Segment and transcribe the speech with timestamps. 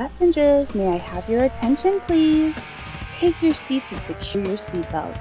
[0.00, 2.54] Passengers, may I have your attention, please?
[3.10, 5.14] Take your seats and secure your seatbelt.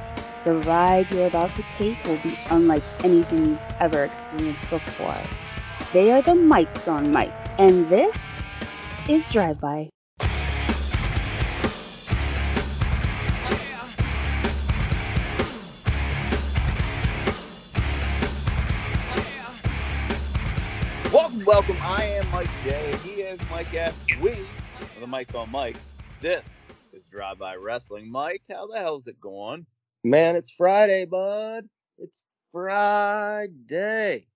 [0.46, 5.22] The ride you're about to take will be unlike anything you've ever experienced before.
[5.92, 8.16] They are the mics on mics, and this
[9.10, 9.90] is Drive By.
[21.12, 21.78] Welcome, welcome.
[21.82, 22.96] I am Mike J.
[23.04, 23.94] He is Mike F.
[24.22, 24.46] We
[25.00, 25.78] the Mike's on Mike.
[26.22, 26.46] This
[26.94, 28.12] is Drive By Wrestling.
[28.12, 29.66] Mike, how the hell's it going?
[30.04, 31.68] Man, it's Friday, bud.
[31.98, 34.28] It's Friday.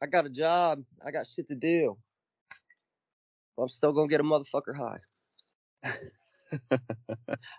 [0.00, 0.82] I got a job.
[1.04, 1.96] I got shit to do.
[3.56, 5.00] But I'm still gonna get a motherfucker high.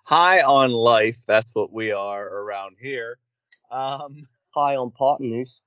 [0.06, 1.18] High on life.
[1.28, 3.18] That's what we are around here.
[3.72, 5.62] Um, High on pot news.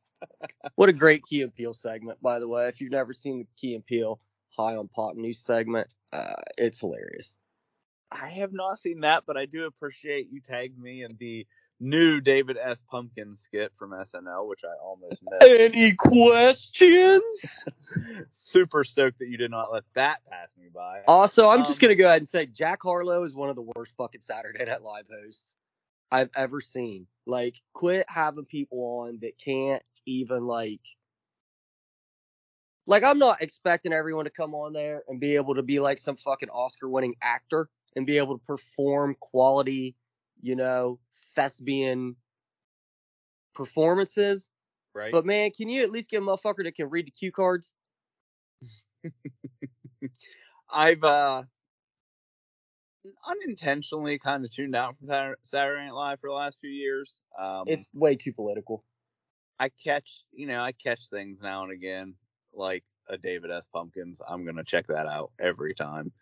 [0.74, 2.68] what a great Key and Peele segment, by the way.
[2.68, 4.18] If you've never seen the Key and Peele
[4.58, 7.36] High on Pot news segment, uh, it's hilarious.
[8.10, 11.46] I have not seen that, but I do appreciate you tagged me in the
[11.78, 12.82] new David S.
[12.90, 15.42] Pumpkin skit from SNL, which I almost missed.
[15.74, 17.64] Any questions?
[18.32, 21.02] Super stoked that you did not let that pass me by.
[21.06, 23.70] Also, I'm just Um, gonna go ahead and say Jack Harlow is one of the
[23.76, 25.56] worst fucking Saturday Night Live hosts
[26.10, 27.06] I've ever seen.
[27.26, 30.80] Like, quit having people on that can't even like.
[32.88, 35.98] Like, I'm not expecting everyone to come on there and be able to be like
[35.98, 39.94] some fucking Oscar-winning actor and be able to perform quality,
[40.40, 40.98] you know,
[41.34, 42.16] thespian
[43.54, 44.48] performances.
[44.94, 45.12] right?
[45.12, 47.74] But man, can you at least get a motherfucker that can read the cue cards?
[50.70, 51.42] I've uh
[53.26, 57.20] unintentionally kind of tuned out from Saturday Night Live for the last few years.
[57.38, 58.82] Um, It's way too political.
[59.60, 62.14] I catch, you know, I catch things now and again,
[62.58, 63.66] like a David S.
[63.72, 64.20] Pumpkins.
[64.26, 66.12] I'm gonna check that out every time.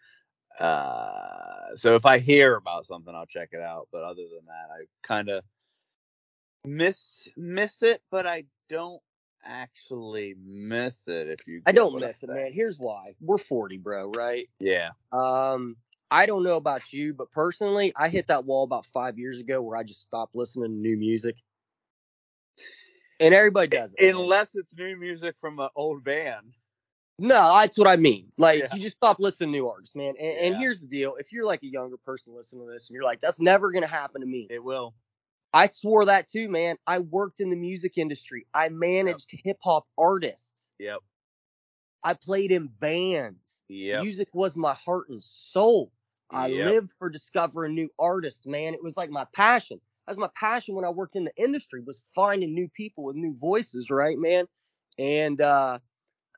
[0.59, 3.89] Uh, so if I hear about something, I'll check it out.
[3.93, 5.45] But other than that, I kind of
[6.65, 9.03] miss miss it, but I don't
[9.45, 11.29] actually miss it.
[11.29, 12.53] If you, I don't miss it, man.
[12.53, 13.15] Here's why.
[13.21, 14.49] We're 40, bro, right?
[14.59, 15.77] Yeah, Um,
[16.11, 19.61] I don't know about you, but personally, I hit that wall about five years ago
[19.61, 21.37] where I just stopped listening to new music.
[23.21, 24.15] And everybody does it.
[24.15, 26.53] unless it's new music from an old band.
[27.19, 28.31] No, that's what I mean.
[28.37, 28.75] Like Yeah.
[28.75, 30.15] you just stop listening to new artists, man.
[30.21, 32.95] And, and here's the deal: if you're like a younger person listening to this, and
[32.95, 34.95] you're like, "That's never gonna happen to me," It will.
[35.55, 36.77] I swore that too, man.
[36.87, 38.47] I worked in the music industry.
[38.53, 40.73] I managed hip hop artists.
[40.79, 40.99] Yep.
[42.05, 43.63] I played in bands.
[43.69, 44.03] Yep.
[44.03, 45.91] Music was my heart and soul.
[46.31, 46.67] I Yep.
[46.67, 48.75] lived for discovering new artists, man.
[48.75, 49.81] It was like my passion.
[50.09, 53.35] Was my passion when I worked in the industry was finding new people with new
[53.37, 54.47] voices, right, man?
[54.99, 55.79] And uh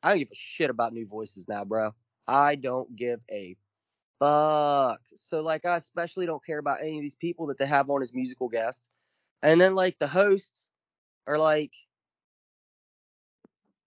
[0.02, 1.92] I don't give a shit about new voices now, bro.
[2.26, 3.56] I don't give a
[4.18, 5.00] fuck.
[5.14, 8.02] So like I especially don't care about any of these people that they have on
[8.02, 8.88] as musical guests.
[9.42, 10.68] And then like the hosts
[11.26, 11.72] are like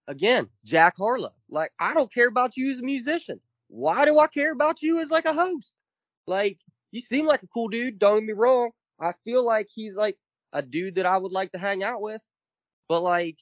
[0.08, 1.34] again, Jack Harlow.
[1.50, 3.40] Like, I don't care about you as a musician.
[3.68, 5.76] Why do I care about you as like a host?
[6.28, 6.60] Like,
[6.92, 7.98] you seem like a cool dude.
[8.00, 8.72] Don't get me wrong.
[9.02, 10.18] I feel like he's like
[10.54, 12.22] a dude that I would like to hang out with.
[12.88, 13.38] But like,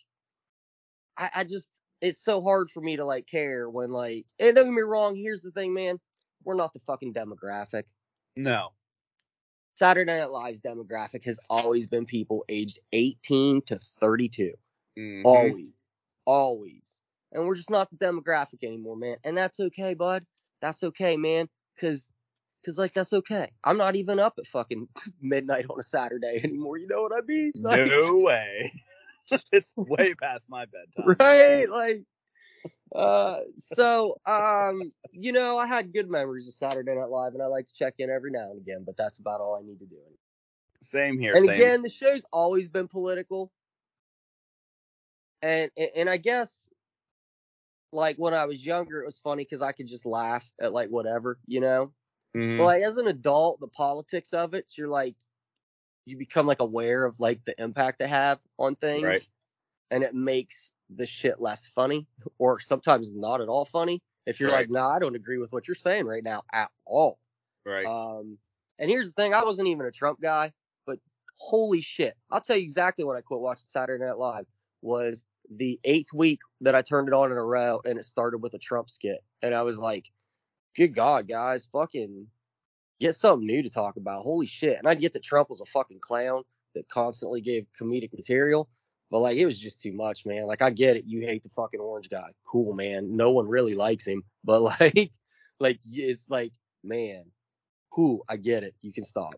[1.18, 4.66] I, I just, it's so hard for me to like care when like, and don't
[4.66, 5.16] get me wrong.
[5.16, 6.00] Here's the thing, man.
[6.44, 7.84] We're not the fucking demographic.
[8.36, 8.70] No.
[9.76, 14.54] Saturday Night Live's demographic has always been people aged 18 to 32.
[14.98, 15.22] Mhm.
[15.26, 15.74] Always.
[16.26, 17.02] Always.
[17.32, 19.18] And we're just not the demographic anymore, man.
[19.24, 20.26] And that's okay, bud.
[20.62, 21.48] That's okay, man.
[21.80, 22.10] Cause,
[22.66, 23.52] cause like that's okay.
[23.64, 24.88] I'm not even up at fucking
[25.22, 26.78] midnight on a Saturday anymore.
[26.78, 27.52] You know what I mean?
[27.62, 28.74] Like, No way.
[29.52, 31.16] it's way past my bedtime.
[31.20, 31.70] right?
[31.70, 32.04] Like,
[32.96, 37.46] uh, so, um, you know, I had good memories of Saturday Night Live, and I
[37.46, 38.84] like to check in every now and again.
[38.86, 39.98] But that's about all I need to do.
[40.82, 41.36] Same here.
[41.36, 41.54] and same.
[41.54, 43.52] again, the show's always been political.
[45.42, 46.70] And, and and I guess
[47.92, 50.90] like when I was younger, it was funny because I could just laugh at like
[50.90, 51.92] whatever, you know.
[52.36, 52.58] Mhm.
[52.58, 55.16] But like as an adult, the politics of it, you're like,
[56.06, 59.30] you become like aware of like the impact they have on things, Right.
[59.92, 62.08] and it makes the shit less funny,
[62.40, 64.04] or sometimes not at all funny.
[64.26, 64.52] If you're Right.
[64.52, 67.20] like, nah, I don't agree with what you're saying right now at all.
[67.66, 67.90] right.
[67.90, 68.38] Um,
[68.80, 70.54] and here's the thing: I wasn't even a Trump guy,
[70.86, 71.00] but
[71.38, 74.48] holy shit, I'll tell you exactly when I quit watching Saturday Night Live
[74.82, 78.40] was the eighth week that I turned it on in a row, and it started
[78.40, 80.12] with a Trump skit, and I was like,
[80.80, 82.28] "Good God, guys, fucking
[83.02, 84.80] get something new to talk about." Holy shit!
[84.80, 86.44] And I get that Trump was a fucking clown
[86.76, 88.70] that constantly gave comedic material.
[89.12, 90.48] But like it was just too much, man.
[90.48, 92.32] Like I get it, you hate the fucking orange guy.
[92.48, 93.18] Cool, man.
[93.18, 94.24] No one really likes him.
[94.46, 95.12] But like
[95.60, 96.54] Like it's like,
[96.84, 97.26] man,
[97.94, 98.76] who I get it.
[98.82, 99.36] You can stop.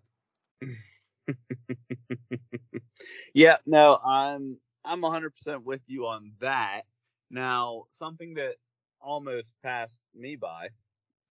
[3.35, 6.83] yeah, no, I'm I'm 100% with you on that.
[7.31, 8.55] Now, something that
[9.01, 10.69] almost passed me by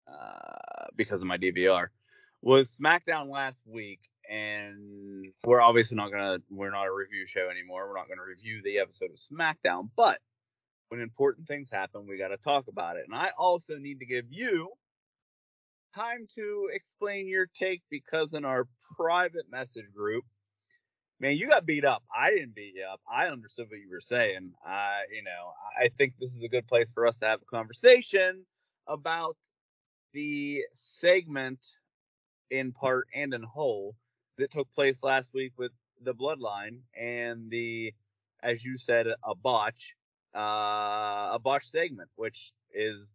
[0.08, 1.88] uh, because of my DVR
[2.42, 4.00] was SmackDown last week,
[4.30, 7.88] and we're obviously not gonna we're not a review show anymore.
[7.88, 10.20] We're not gonna review the episode of SmackDown, but
[10.88, 13.04] when important things happen, we got to talk about it.
[13.08, 14.68] And I also need to give you
[15.94, 20.24] time to explain your take because in our private message group,
[21.18, 22.02] man, you got beat up.
[22.14, 23.00] I didn't beat you up.
[23.10, 24.52] I understood what you were saying.
[24.64, 27.56] I, you know, I think this is a good place for us to have a
[27.56, 28.44] conversation
[28.86, 29.36] about
[30.16, 31.58] the segment
[32.50, 33.94] in part and in whole
[34.38, 35.72] that took place last week with
[36.02, 37.92] the bloodline and the,
[38.42, 39.94] as you said, a botch,
[40.34, 43.12] uh, a botch segment, which is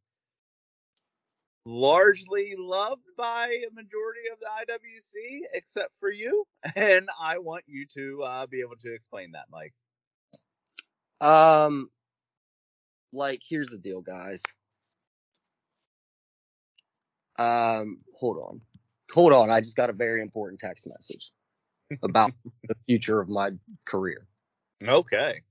[1.66, 6.46] largely loved by a majority of the IWC, except for you.
[6.76, 9.74] And I want you to uh, be able to explain that, Mike.
[11.20, 11.90] Um,
[13.12, 14.44] like here's the deal, guys.
[17.42, 18.62] Um, hold on,
[19.12, 19.50] hold on.
[19.50, 21.32] I just got a very important text message
[22.04, 22.32] about
[22.68, 23.52] the future of my
[23.86, 24.28] career.
[24.84, 25.42] Okay.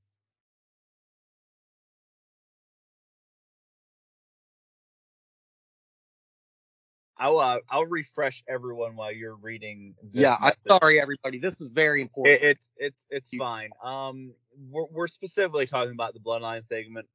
[7.20, 9.94] I'll uh, I'll refresh everyone while you're reading.
[10.12, 11.38] yeah, I'm sorry, everybody.
[11.38, 12.42] This is very important.
[12.42, 13.68] It, it's it's it's fine.
[13.84, 14.32] Um,
[14.70, 17.06] we're we're specifically talking about the bloodline segment,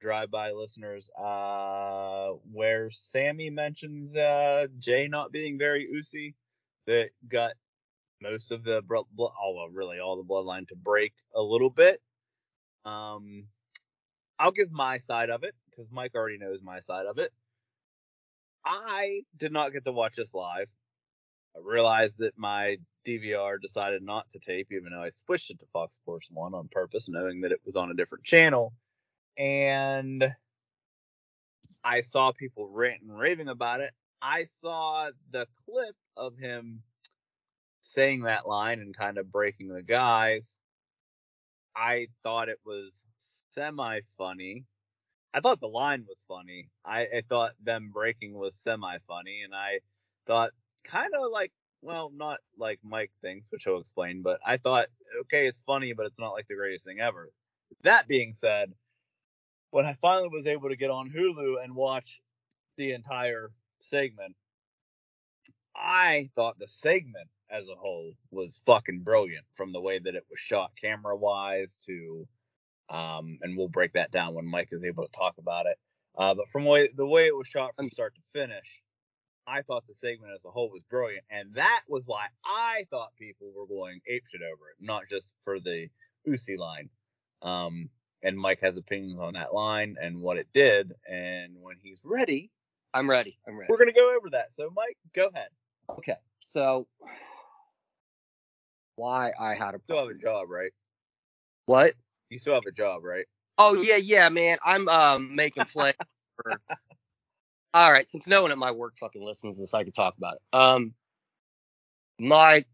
[0.00, 6.34] drive-by listeners, uh, where Sami mentions uh Jey not being very oozy,
[6.86, 7.52] that got
[8.20, 12.00] most of the bro- oh well, really all the bloodline to break a little bit.
[12.84, 13.44] Um,
[14.38, 17.32] I'll give my side of it because Mike already knows my side of it.
[18.64, 20.68] I did not get to watch this live.
[21.56, 25.66] I realized that my DVR decided not to tape, even though I switched it to
[25.72, 28.72] Fox Sports 1 on purpose, knowing that it was on a different channel.
[29.38, 30.34] And
[31.84, 33.92] I saw people ranting raving about it.
[34.20, 36.82] I saw the clip of him
[37.80, 40.56] saying that line and kind of breaking the guys.
[41.76, 43.00] I thought it was
[43.54, 44.64] semi funny.
[45.32, 46.68] I thought the line was funny.
[46.84, 49.78] I, I thought them breaking was semi funny, and I
[50.26, 50.50] thought
[50.84, 54.88] kind of like, well, not like Mike thinks, which he'll explain, but I thought,
[55.22, 57.30] okay, it's funny, but it's not like the greatest thing ever.
[57.84, 58.72] That being said,
[59.70, 62.20] when I finally was able to get on Hulu and watch
[62.76, 63.50] the entire
[63.80, 64.34] segment,
[65.76, 70.24] I thought the segment as a whole was fucking brilliant from the way that it
[70.30, 72.26] was shot camera wise to
[72.90, 75.76] um, and we'll break that down when Mike is able to talk about it.
[76.16, 78.82] Uh, but from way, the way it was shot from start to finish,
[79.46, 83.10] I thought the segment as a whole was brilliant, and that was why I thought
[83.18, 85.88] people were going apeshit over it, not just for the
[86.24, 86.90] Usi line.
[87.42, 87.88] Um,
[88.22, 92.50] and Mike has opinions on that line and what it did, and when he's ready,
[92.94, 93.38] I'm ready.
[93.46, 93.70] I'm ready.
[93.70, 94.52] We're gonna go over that.
[94.52, 95.48] So, Mike, go ahead.
[95.90, 96.16] Okay.
[96.40, 96.86] So,
[98.96, 100.72] why I had a still have a job, right?
[101.66, 101.94] What?
[102.30, 103.26] You still have a job, right?
[103.58, 104.58] Oh yeah, yeah, man.
[104.64, 105.92] I'm um making play.
[106.36, 106.60] for...
[107.74, 110.16] All right, since no one at my work fucking listens to this, I can talk
[110.16, 110.56] about it.
[110.56, 110.94] Um,
[112.18, 112.64] my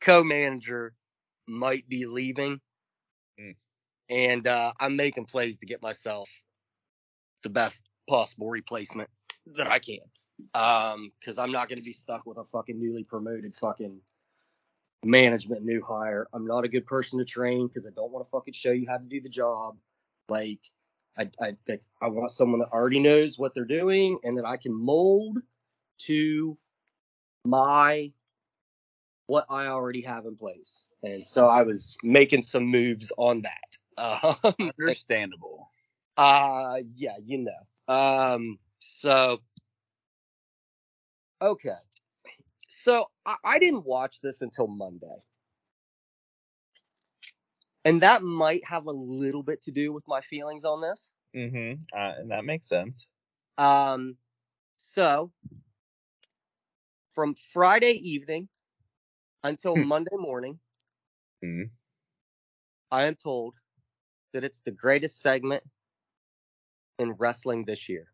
[0.00, 0.92] co-manager
[1.46, 2.60] might be leaving,
[3.40, 3.54] mm.
[4.10, 6.30] And uh, I'm making plays to get myself
[7.42, 9.10] the best possible replacement
[9.56, 10.00] that I can.
[10.54, 14.00] Um, because I'm not gonna be stuck with a fucking newly promoted fucking
[15.04, 16.28] management new hire.
[16.32, 18.86] I'm not a good person to train because I don't want to fucking show you
[18.88, 19.76] how to do the job.
[20.28, 20.60] Like,
[21.16, 24.56] I, I think I want someone that already knows what they're doing and that I
[24.56, 25.38] can mold
[25.98, 26.56] to
[27.44, 28.12] my
[29.26, 30.86] what I already have in place.
[31.02, 33.67] And so I was making some moves on that.
[33.98, 34.36] Um,
[34.78, 35.70] Understandable.
[36.16, 37.94] Uh, yeah, you know.
[37.94, 39.40] Um, so
[41.40, 41.76] okay.
[42.68, 45.06] So I, I didn't watch this until Monday.
[47.84, 51.10] And that might have a little bit to do with my feelings on this.
[51.34, 51.80] Mm-hmm.
[51.96, 53.06] Uh, and that makes sense.
[53.56, 54.16] Um,
[54.76, 55.32] so
[57.10, 58.48] from Friday evening
[59.42, 59.84] until hmm.
[59.84, 60.58] Monday morning,
[61.42, 61.64] mm-hmm.
[62.90, 63.54] I am told
[64.32, 65.62] that it's the greatest segment
[66.98, 68.06] in wrestling this year.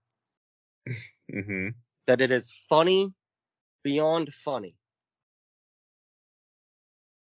[0.88, 1.68] mm-hmm.
[2.06, 3.12] That it is funny
[3.82, 4.76] beyond funny.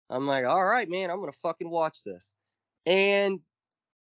[0.10, 2.34] I'm like, all right, man, I'm gonna fucking watch this.
[2.86, 3.40] And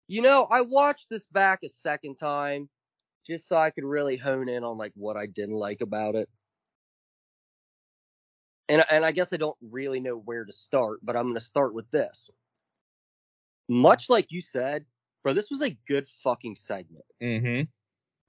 [0.08, 2.68] you know, I watched this back a second time
[3.26, 6.28] just so I could really hone in on like what I didn't like about it.
[8.68, 11.40] And and I guess I don't really know where to start, but I'm going to
[11.40, 12.30] start with this.
[13.68, 14.84] Much like you said,
[15.22, 17.62] bro, this was a good fucking segment, Mm-hmm.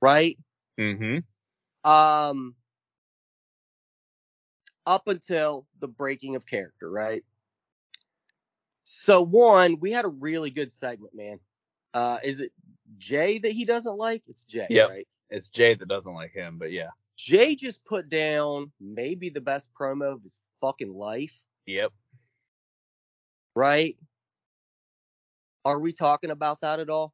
[0.02, 0.38] right?
[0.80, 1.90] Mm-hmm.
[1.90, 2.56] Um
[4.86, 7.24] up until the breaking of character, right?
[8.84, 11.40] So one, we had a really good segment, man.
[11.94, 12.52] Uh is it
[12.98, 14.24] Jey that he doesn't like?
[14.28, 14.90] It's Jey, Yep.
[14.90, 15.08] right?
[15.30, 16.90] It's Jey that doesn't like him, but yeah.
[17.18, 21.92] Jey just put down maybe the best promo of his fucking life, Yep.
[23.56, 23.98] right?
[25.68, 27.14] Are we talking about that at all?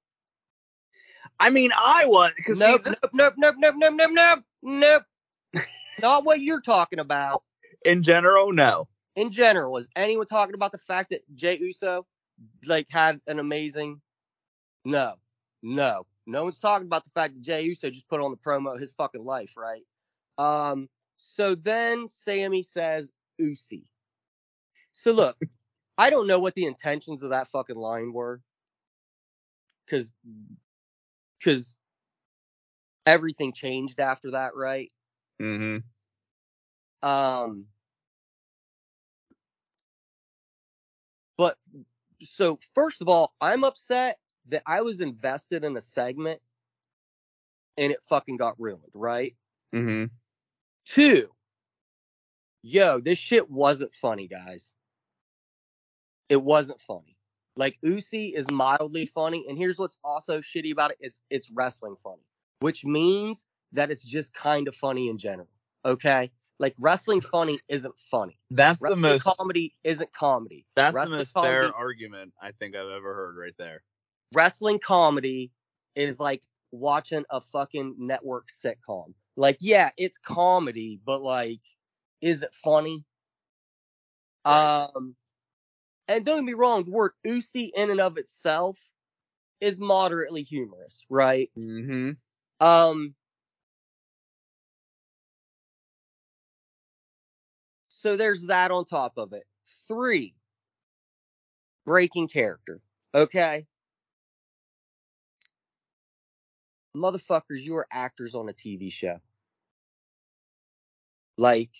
[1.39, 2.33] I mean, I was.
[2.45, 2.99] Cause nope, see, this...
[3.11, 5.03] nope, nope, nope, nope, nope, nope, nope,
[5.53, 5.65] nope.
[6.03, 7.41] Not what you're talking about.
[7.83, 8.87] In general, no.
[9.15, 12.05] In general, is anyone talking about the fact that Jey Uso
[12.67, 13.99] like had an amazing?
[14.85, 15.15] No,
[15.63, 18.79] no, no one's talking about the fact that Jey Uso just put on the promo
[18.79, 19.81] his fucking life, right?
[20.37, 23.87] Um, so then Sami says Usi.
[24.91, 25.37] So look,
[25.97, 28.41] I don't know what the intentions of that fucking line were,
[29.89, 30.13] cause,
[31.43, 31.79] cause
[33.05, 34.91] everything changed after that, right?
[35.41, 37.07] Mm-hmm.
[37.07, 37.65] Um,
[41.37, 41.57] but
[42.21, 46.41] so first of all, I'm upset that I was invested in a segment
[47.77, 49.35] and it fucking got ruined, right?
[49.73, 50.05] Mm-hmm.
[50.85, 51.29] Two,
[52.61, 54.73] yo, this shit wasn't funny, guys.
[56.33, 57.15] It wasn't funny.
[57.55, 61.95] Like Usi is mildly funny, and here's what's also shitty about it: it's it's wrestling
[62.03, 62.23] funny,
[62.59, 65.47] which means that it's just kind of funny in general.
[65.85, 68.39] Okay, like wrestling funny isn't funny.
[68.49, 69.23] That's the Wrestling most.
[69.23, 70.65] comedy isn't comedy.
[70.75, 73.83] That's the wrestling most fair argument I think I've ever heard right there.
[74.33, 75.51] Wrestling comedy
[75.93, 79.13] is like watching a fucking network sitcom.
[79.35, 81.61] Like, yeah, it's comedy, but like,
[82.21, 83.03] is it funny?
[84.45, 85.15] Um,
[86.07, 88.79] and don't get me wrong, the word Usi in and of itself
[89.61, 91.49] is moderately humorous, right?
[91.57, 92.65] Mm-hmm.
[92.65, 93.15] Um,
[97.87, 99.43] so there's that on top of it.
[99.87, 100.35] Three,
[101.85, 102.81] breaking character.
[103.15, 103.65] Okay.
[106.95, 109.19] Motherfuckers, you are actors on a TV show.
[111.37, 111.71] Like,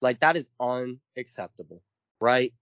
[0.00, 1.82] like that is unacceptable,
[2.20, 2.52] right?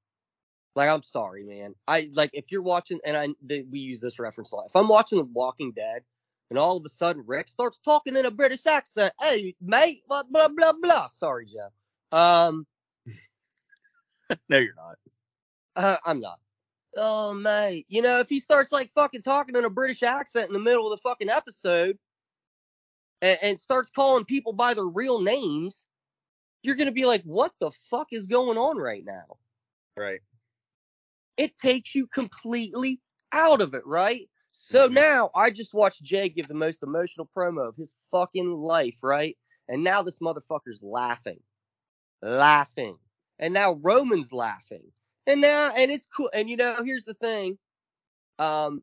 [0.78, 1.74] Like, I'm sorry, man.
[1.88, 4.66] I like if you're watching, and I the, we use this reference a lot.
[4.66, 6.04] If I'm watching The Walking Dead,
[6.50, 9.12] and all of a sudden Rick starts talking in a British accent.
[9.20, 11.08] Hey, mate, blah blah blah blah.
[11.08, 12.16] Sorry, Joe.
[12.16, 12.64] Um,
[14.48, 14.98] No, you're not.
[15.74, 16.38] uh, I'm not.
[16.96, 17.86] Oh, mate.
[17.88, 20.86] You know, if he starts like fucking talking in a British accent in the middle
[20.86, 21.98] of the fucking episode,
[23.20, 25.86] and, and starts calling people by their real names,
[26.62, 29.38] you're gonna be like, what the fuck is going on right now?
[29.96, 30.20] Right.
[31.38, 33.00] It takes you completely
[33.32, 34.30] out of it, right?
[34.52, 34.94] So Mhm.
[34.94, 39.38] now I just watched Jey give the most emotional promo of his fucking life, right?
[39.68, 41.42] And now this motherfucker's laughing.
[42.22, 42.98] Laughing.
[43.38, 44.92] And now Roman's laughing.
[45.26, 46.30] And now and it's cool.
[46.34, 47.58] And you know, here's the thing.
[48.38, 48.82] Um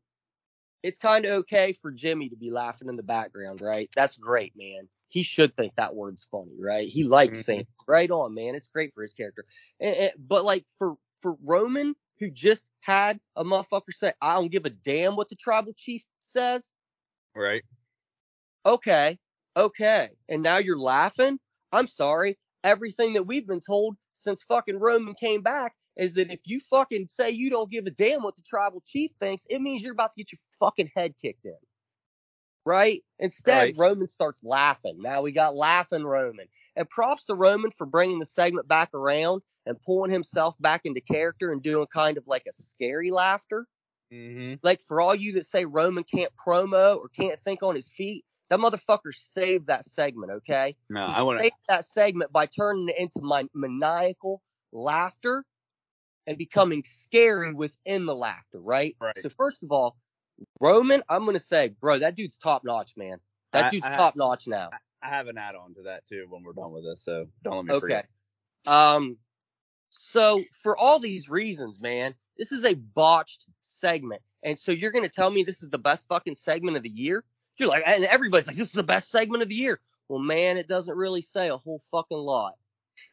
[0.83, 3.89] it's kind of okay for Jimmy to be laughing in the background, right?
[3.95, 4.87] That's great, man.
[5.09, 6.87] He should think that word's funny, right?
[6.87, 7.43] He likes Mhm.
[7.43, 8.55] saying right on, man.
[8.55, 9.45] It's great for his character.
[9.79, 14.51] And, and- but like for for Roman, who just had a motherfucker say, "I don't
[14.51, 16.71] give a damn what the tribal chief says,"
[17.35, 17.63] Right.
[18.65, 19.17] okay,
[19.55, 21.39] okay, and now you're laughing.
[21.71, 22.37] I'm sorry.
[22.63, 27.07] Everything that we've been told since fucking Roman came back is that if you fucking
[27.07, 30.11] say you don't give a damn what the tribal chief thinks, it means you're about
[30.11, 31.55] to get your fucking head kicked in.
[32.65, 33.03] Right?
[33.19, 33.75] Instead, Right.
[33.77, 34.97] Roman starts laughing.
[34.99, 36.47] Now we got laughing Roman.
[36.75, 41.01] And props to Roman for bringing the segment back around and pulling himself back into
[41.01, 43.65] character and doing kind of like a scary laughter.
[44.13, 44.55] Mm-hmm.
[44.61, 48.23] Like for all you that say Roman can't promo or can't think on his feet,
[48.49, 50.75] that motherfucker saved that segment, okay?
[50.89, 51.45] No, He I want to.
[51.45, 54.41] saved that segment by turning it into my maniacal
[54.71, 55.43] laughter
[56.27, 58.95] and becoming scary within the laughter, right?
[58.99, 59.17] Right.
[59.17, 59.95] So first of all,
[60.59, 63.19] Roman, I'm gonna say, bro, that dude's top notch, man.
[63.53, 64.69] That dude's top notch now.
[65.05, 67.65] I have an add-on to that too when we're done with this, so don't let
[67.65, 67.79] me Okay.
[67.79, 68.07] forget.
[68.65, 69.17] Um,
[69.89, 75.09] so for all these reasons, man, this is a botched segment, and so you're gonna
[75.09, 77.23] tell me this is the best fucking segment of the year?
[77.57, 79.79] You're like, and everybody's like, this is the best segment of the year.
[80.09, 82.55] Well, man, it doesn't really say a whole fucking lot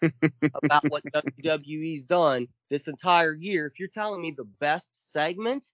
[0.55, 3.67] about what WWE's done this entire year.
[3.67, 5.67] If you're telling me the best segment,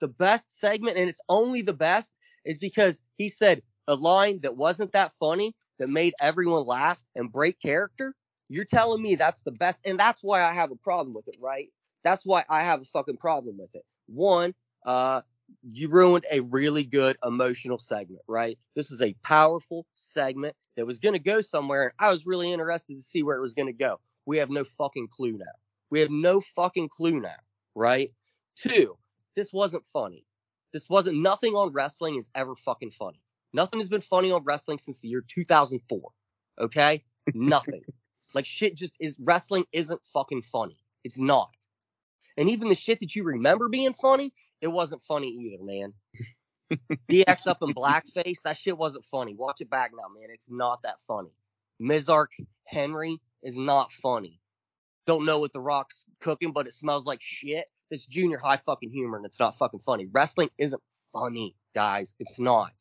[0.00, 2.14] the best segment, and it's only the best,
[2.44, 7.32] is because he said a line that wasn't that funny that made everyone laugh and
[7.32, 8.14] break character,
[8.48, 11.36] you're telling me that's the best, and that's why I have a problem with it,
[11.40, 11.68] right?
[12.04, 13.84] That's why I have a fucking problem with it.
[14.06, 15.22] One, uh,
[15.70, 18.58] you ruined a really good emotional segment, right?
[18.74, 22.52] This is a powerful segment that was going to go somewhere, and I was really
[22.52, 24.00] interested to see where it was going to go.
[24.26, 25.52] We have no fucking clue now.
[25.90, 27.36] We have no fucking clue now,
[27.74, 28.12] right?
[28.56, 28.96] Two,
[29.36, 30.24] this wasn't funny.
[30.72, 33.20] This wasn't nothing on wrestling is ever fucking funny.
[33.52, 36.00] Nothing has been funny on wrestling since the year 2004.
[36.60, 37.04] Okay?
[37.34, 37.82] Nothing.
[38.34, 40.78] like shit just is wrestling isn't fucking funny.
[41.04, 41.50] It's not.
[42.36, 45.92] And even the shit that you remember being funny, it wasn't funny either, man.
[47.10, 49.34] DX up in blackface, that shit wasn't funny.
[49.34, 50.30] Watch it back now, man.
[50.32, 51.32] It's not that funny.
[51.80, 52.28] Mizark
[52.64, 54.40] Henry is not funny.
[55.06, 57.66] Don't know what the rock's cooking, but it smells like shit.
[57.90, 60.06] It's junior high fucking humor and it's not fucking funny.
[60.10, 60.82] Wrestling isn't
[61.12, 62.14] funny, guys.
[62.18, 62.72] It's not.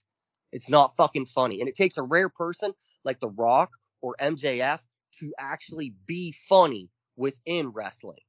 [0.51, 1.59] It's not fucking funny.
[1.59, 4.79] And it takes a rare person like The Rock or MJF
[5.19, 8.19] to actually be funny within wrestling.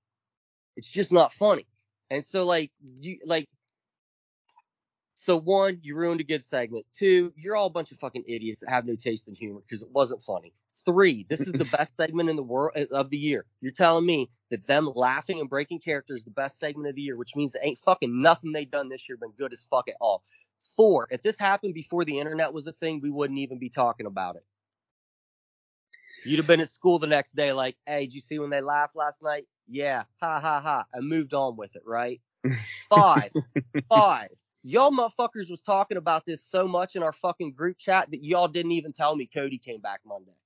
[0.76, 1.66] It's just not funny.
[2.10, 3.48] And so like you like
[5.14, 6.84] so one, you ruined a good segment.
[6.92, 9.82] Two, you're all a bunch of fucking idiots that have no taste in humor because
[9.82, 10.52] it wasn't funny.
[10.84, 13.44] Three, this is the best segment in the world uh, of the year.
[13.60, 17.02] You're telling me that them laughing and breaking character is the best segment of the
[17.02, 19.88] year, which means it ain't fucking nothing they done this year been good as fuck
[19.88, 20.24] at all.
[20.62, 24.06] Four, if this happened before the internet was a thing, we wouldn't even be talking
[24.06, 24.44] about it.
[26.24, 28.60] You'd have been at school the next day, like, hey, did you see when they
[28.60, 29.46] laughed last night?
[29.68, 30.84] Yeah, ha ha ha.
[30.94, 32.20] I moved on with it, right?
[32.88, 33.32] Five,
[33.88, 34.28] five.
[34.62, 38.48] Y'all motherfuckers was talking about this so much in our fucking group chat that y'all
[38.48, 40.36] didn't even tell me Cody came back Monday.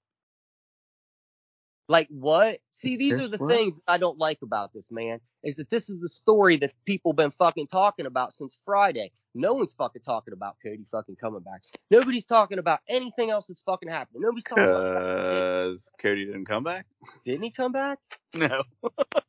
[1.88, 2.58] Like what?
[2.70, 3.50] See, these are the What?
[3.50, 5.20] things I don't like about this, man.
[5.44, 9.12] Is that this is the story that people been fucking talking about since Friday.
[9.36, 11.62] No one's fucking talking about Cody fucking coming back.
[11.90, 14.22] Nobody's talking about anything else that's fucking happening.
[14.22, 14.82] Nobody's talking about.
[14.84, 16.86] Because Cody didn't come back?
[17.24, 17.98] Didn't he come back?
[18.34, 18.62] No.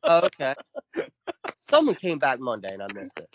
[0.04, 0.54] Oh, okay.
[1.56, 3.28] Someone came back Monday and I missed it.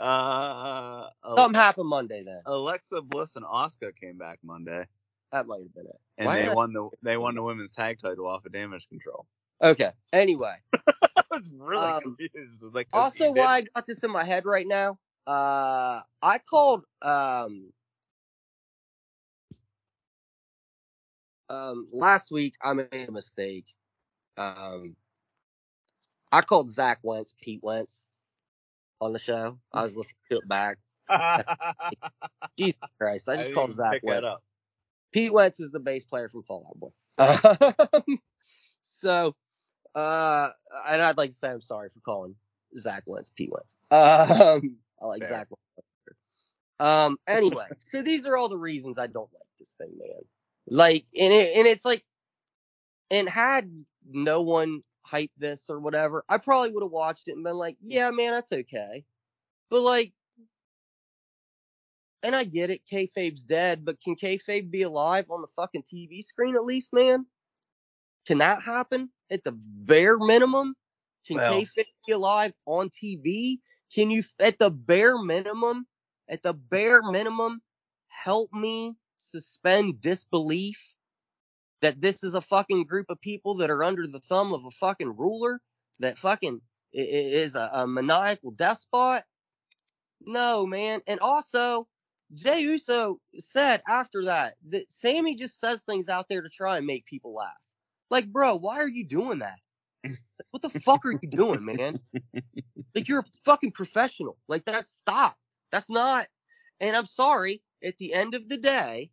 [0.00, 2.40] Uh, Something happened Monday then.
[2.46, 4.84] Alexa Bliss and Asuka came back Monday,
[5.32, 6.00] That might have been it.
[6.18, 8.88] and Why they I- won the they won the women's tag title off of Damage
[8.88, 9.26] Control.
[9.62, 9.90] Okay.
[10.12, 10.54] Anyway.
[10.74, 12.34] I was really Um, confused.
[12.34, 16.38] It was like Also, why I got this in my head right now, uh, I
[16.38, 17.72] called um,
[21.48, 22.54] um, last week.
[22.62, 23.66] I made a mistake.
[24.36, 24.96] Um,
[26.30, 28.02] I called Zach Wentz Pete Wentz
[29.00, 29.58] on the show.
[29.72, 30.78] I was listening to it back.
[32.58, 33.28] Jesus Christ!
[33.28, 34.26] I just didn't called Zach Wentz.
[35.12, 36.90] Pete Wentz is the bass player from Fall Out Boy.
[37.92, 38.18] Um,
[38.82, 39.36] so,
[39.94, 40.48] uh,
[40.88, 42.34] and I'd like to say I'm sorry for calling
[42.76, 43.76] Zach Wentz Pete Wentz.
[43.90, 45.28] Um, I like Fair.
[45.28, 45.48] Zach
[46.80, 50.20] Um, anyway, so these are all the reasons I don't like this thing, man.
[50.68, 52.04] Like, and it, and it's like,
[53.10, 53.70] and had
[54.08, 57.76] no one hyped this or whatever, I probably would have watched it and been like,
[57.80, 59.04] yeah, man, that's okay.
[59.70, 60.12] But like,
[62.22, 66.22] and I get it, kayfabe's dead, but can kayfabe be alive on the fucking TV
[66.22, 67.26] screen at least, man?
[68.26, 70.74] Can that happen at the bare minimum?
[71.26, 73.58] Can Well- kayfabe be alive on TV?
[73.94, 75.86] Can you, at the bare minimum,
[76.28, 77.60] at the bare minimum,
[78.08, 80.94] help me suspend disbelief
[81.80, 84.70] that this is a fucking group of people that are under the thumb of a
[84.70, 85.60] fucking ruler
[85.98, 86.60] that fucking
[86.92, 89.24] is a, a maniacal despot?
[90.20, 91.00] No, man.
[91.06, 91.86] And also,
[92.32, 96.86] Jey Uso said after that that Sami just says things out there to try and
[96.86, 97.50] make people laugh.
[98.10, 99.58] Like, bro, why are you doing that?
[100.50, 102.00] What the fuck are you doing, man?
[102.94, 104.36] Like, you're a fucking professional.
[104.48, 105.36] Like, that's stop.
[105.70, 106.26] That's not.
[106.80, 107.62] And I'm sorry.
[107.82, 109.10] At the end of the day,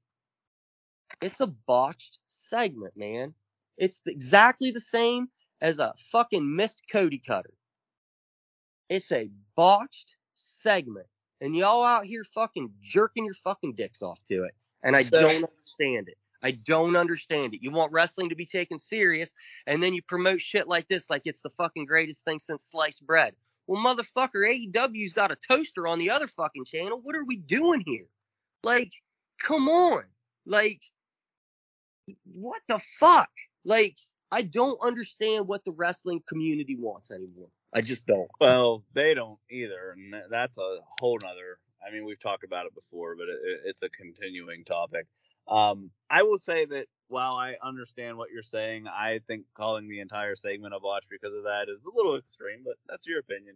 [1.21, 3.33] it's a botched segment, man.
[3.77, 5.29] It's exactly the same
[5.61, 7.53] as a fucking missed Cody cutter.
[8.89, 11.07] It's a botched segment.
[11.41, 14.53] And y'all out here fucking jerking your fucking dicks off to it.
[14.83, 16.17] And I So- don't understand it.
[16.41, 17.61] I don't understand it.
[17.63, 19.33] You want wrestling to be taken serious,
[19.67, 23.05] and then you promote shit like this like it's the fucking greatest thing since sliced
[23.05, 23.35] bread.
[23.67, 26.99] Well, motherfucker, AEW's got a toaster on the other fucking channel.
[27.03, 28.07] What are we doing here?
[28.63, 28.91] Like,
[29.39, 30.03] come on.
[30.45, 30.81] Like,
[32.25, 33.29] what the fuck?
[33.65, 33.97] Like,
[34.31, 37.49] I don't understand what the wrestling community wants anymore.
[37.73, 38.27] I just don't.
[38.39, 41.59] Well, they don't either, and that's a whole nother.
[41.87, 45.05] I mean, we've talked about it before, but it, it- it's a continuing topic.
[45.47, 49.99] Um, I will say that while I understand what you're saying, I think calling the
[49.99, 53.55] entire segment a botch because of that is a little extreme, but that's your opinion.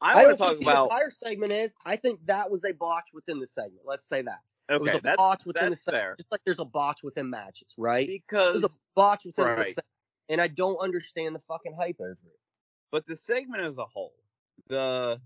[0.00, 0.84] I, want don't to talk think the about.
[0.84, 1.74] entire segment is.
[1.84, 3.82] I think that was a botch within the segment.
[3.86, 4.40] Let's say that.
[4.70, 6.14] Okay, it was a that's, botch within the segment, fair.
[6.16, 8.06] just like there's a botch within matches, right?
[8.30, 9.86] There's Because a botch within the segment,
[10.30, 12.38] and I don't understand the fucking hype over it.
[12.90, 14.14] but the segment as a whole,
[14.68, 15.20] the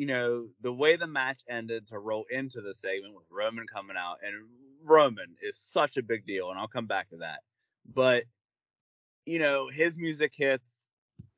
[0.00, 3.98] you know the way the match ended to roll into the segment with Roman coming
[3.98, 4.34] out, and
[4.82, 7.40] Roman is such a big deal, and I'll come back to that.
[7.84, 8.24] But
[9.26, 10.86] you know his music hits,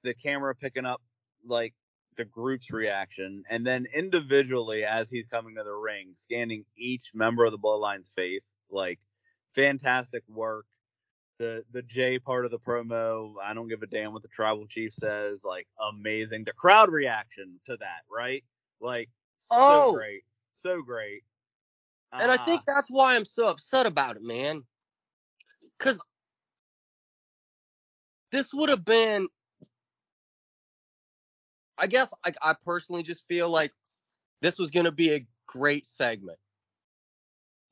[0.04, 1.02] the camera picking up
[1.44, 1.74] like
[2.16, 7.44] the group's reaction, and then individually as he's coming to the ring, scanning each member
[7.44, 9.00] of the Bloodline's face, like
[9.56, 10.66] fantastic work
[11.42, 14.68] the the J part of the promo, I don't give a damn what the tribal
[14.68, 15.42] chief says.
[15.44, 16.44] Like amazing.
[16.44, 18.44] The crowd reaction to that, right?
[18.82, 19.92] Like so Oh.
[19.92, 21.24] great, so great.
[22.18, 24.64] And I Uh, think that's why I'm so upset about it, man.
[25.78, 26.02] Cause
[28.32, 29.28] this would have been
[31.78, 33.72] I guess I, I personally just feel like
[34.42, 36.38] this was gonna be a great segment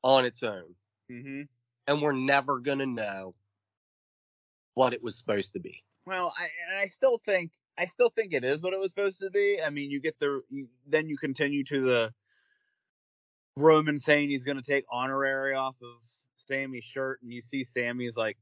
[0.03, 0.75] on its own.
[1.09, 1.47] mhm.
[1.87, 3.35] And we're never gonna know
[4.75, 5.83] what it was supposed to be.
[6.05, 9.19] Well, I and I still think I still think it is what it was supposed
[9.21, 9.59] to be.
[9.65, 10.41] I mean, you get the
[10.87, 12.13] then you continue to the
[13.57, 15.97] Roman saying he's going to take honorary off of
[16.35, 18.37] Sami's shirt, and you see Sami's like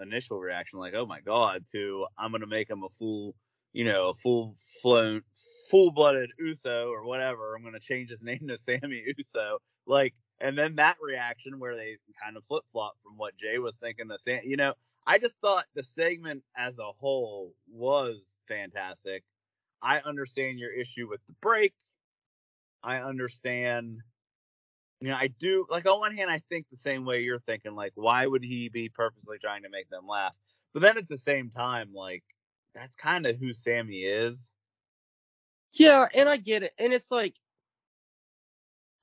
[0.00, 3.34] initial reaction, like, "Oh my god," to I'm going to make him a full,
[3.72, 5.22] you know, a full flown,
[5.70, 7.54] full blooded Uso or whatever.
[7.54, 11.74] I'm going to change his name to Sami Uso, like, and then that reaction where
[11.74, 14.74] they kind of flip flop from what Jey was thinking to Sam, you know.
[15.08, 19.24] I just thought the segment as a whole was fantastic.
[19.82, 21.72] I understand your issue with the break.
[22.82, 24.00] I understand.
[25.00, 27.74] You know, I do like on one hand, I think the same way you're thinking.
[27.74, 30.34] Like, why would he be purposely trying to make them laugh?
[30.74, 32.24] But then at the same time, like,
[32.74, 34.52] that's kind of who Sami is.
[35.72, 36.72] Yeah, and I get it.
[36.78, 37.36] And it's like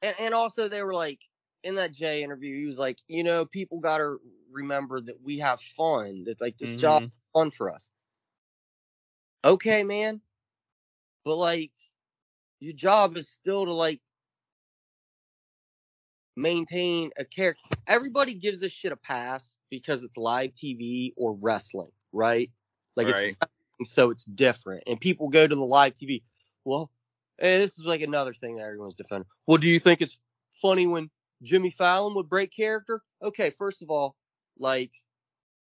[0.05, 1.19] and, and also they were like
[1.63, 4.17] in that Jey interview, he was like, you know, people gotta
[4.55, 6.23] remember that we have fun.
[6.23, 7.05] That like this job Mhm.
[7.07, 7.91] is fun for us.
[9.43, 10.21] Okay, man.
[11.23, 11.73] But like
[12.59, 14.01] your job is still to like
[16.35, 17.61] maintain a character.
[17.87, 22.49] Everybody gives this shit a pass because it's live TV or wrestling, right?
[22.95, 23.37] Like it's right.
[23.79, 24.83] and so it's different.
[24.87, 26.23] And people go to the live TV.
[26.63, 26.89] Well,
[27.39, 29.27] eh, this is like another thing that everyone's defending.
[29.45, 30.17] Well, do you think it's
[30.51, 31.09] funny when
[31.43, 33.01] Jimmy Fallon would break character?
[33.21, 34.15] Okay, first of all,
[34.59, 34.91] like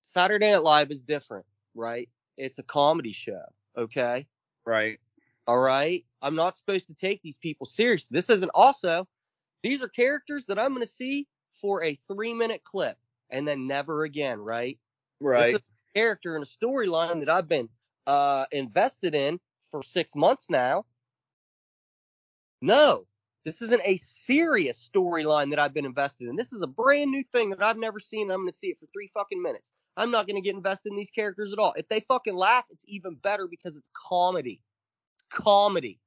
[0.02, 2.08] Saturday Night Live is different, right?
[2.36, 3.42] It's a comedy show,
[3.76, 4.26] okay?
[4.64, 4.98] Right.
[5.46, 6.04] All right.
[6.22, 8.06] I'm not supposed to take these people serious.
[8.06, 9.06] This isn't also,
[9.62, 11.26] these are characters that I'm going to see
[11.60, 12.98] for a three minute clip
[13.30, 14.78] and then never again, right?
[15.34, 15.54] This Right.
[15.54, 17.68] is a character in a storyline that I've been
[18.06, 20.84] uh, invested in for six months now.
[22.60, 23.06] No,
[23.46, 26.34] this isn't a serious storyline that I've been invested in.
[26.34, 28.28] This is a brand new thing that I've never seen.
[28.28, 29.70] I'm going to see it for three fucking minutes.
[29.96, 31.72] I'm not going to get invested in these characters at all.
[31.76, 34.64] If they fucking laugh, it's even better because it's comedy.
[35.30, 36.00] Comedy.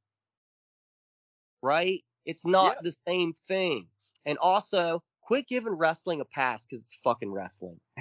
[1.63, 2.04] Right?
[2.25, 2.82] It's not Yeah.
[2.84, 3.88] the same thing.
[4.25, 7.80] And also, quit giving wrestling a pass because it's fucking wrestling.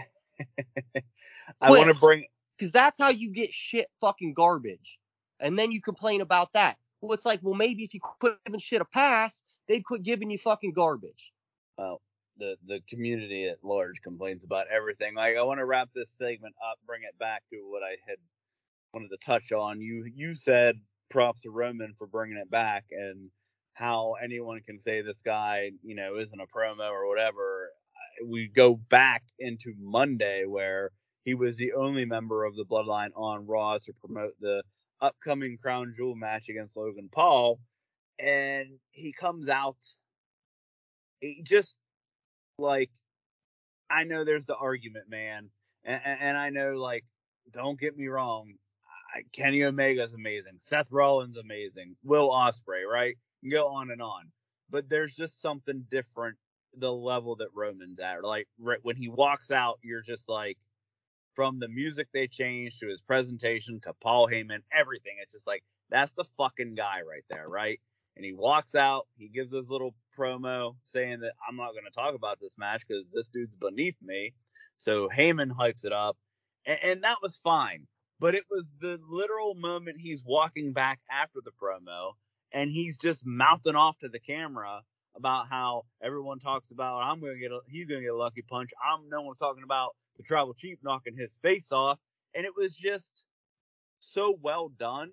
[1.61, 2.25] I want to bring.
[2.57, 4.99] because that's how you get shit fucking garbage.
[5.39, 6.77] And then you complain about that.
[7.01, 10.31] Well, it's like, well, maybe if you quit giving shit a pass, they'd quit giving
[10.31, 11.33] you fucking garbage.
[11.77, 12.01] Well,
[12.39, 15.15] the the community at large complains about everything.
[15.15, 18.19] Like, I want to wrap this segment up, bring it back to what I had
[18.93, 19.81] wanted to touch on.
[19.81, 20.77] You you said
[21.11, 23.31] props to Roman for bringing it back and
[23.75, 27.71] how anyone can say this guy, you know, isn't a promo or whatever.
[28.27, 30.91] We go back into Monday where
[31.25, 34.63] he was the only member of the Bloodline on Raw to promote the
[35.01, 37.59] upcoming Crown Jewel match against Logan Paul,
[38.19, 39.77] and he comes out.
[41.43, 41.77] Just
[42.59, 42.91] like
[43.91, 45.51] I know there's the argument, man,
[45.85, 47.05] and, and I know like
[47.51, 48.53] don't get me wrong,
[49.15, 53.17] I, Kenny Omega's amazing, Seth Rollins amazing, Will Ospreay, right?
[53.51, 54.31] Go on and on,
[54.71, 56.37] but there's just something different
[56.77, 58.23] the level that Roman's at.
[58.23, 60.59] Like right, when he walks out, you're just like
[61.39, 65.13] from the music they changed to his presentation to Paul Heyman, everything.
[65.23, 67.79] It's just like that's the fucking guy right there, right?
[68.17, 71.95] And he walks out, he gives his little promo saying that I'm not going to
[71.95, 74.35] talk about this match because this dude's beneath me.
[74.79, 76.17] So Heyman hypes it up,
[76.67, 77.87] and, and that was fine.
[78.19, 82.15] But it was the literal moment he's walking back after the promo,
[82.51, 84.81] and he's just mouthing off to the camera
[85.17, 88.71] about how everyone talks about I'm to get a, he's to get a lucky punch.
[88.85, 91.99] I'm no one's talking about the tribal chief knocking his face off,
[92.35, 93.25] and it was just
[94.01, 95.11] so well done.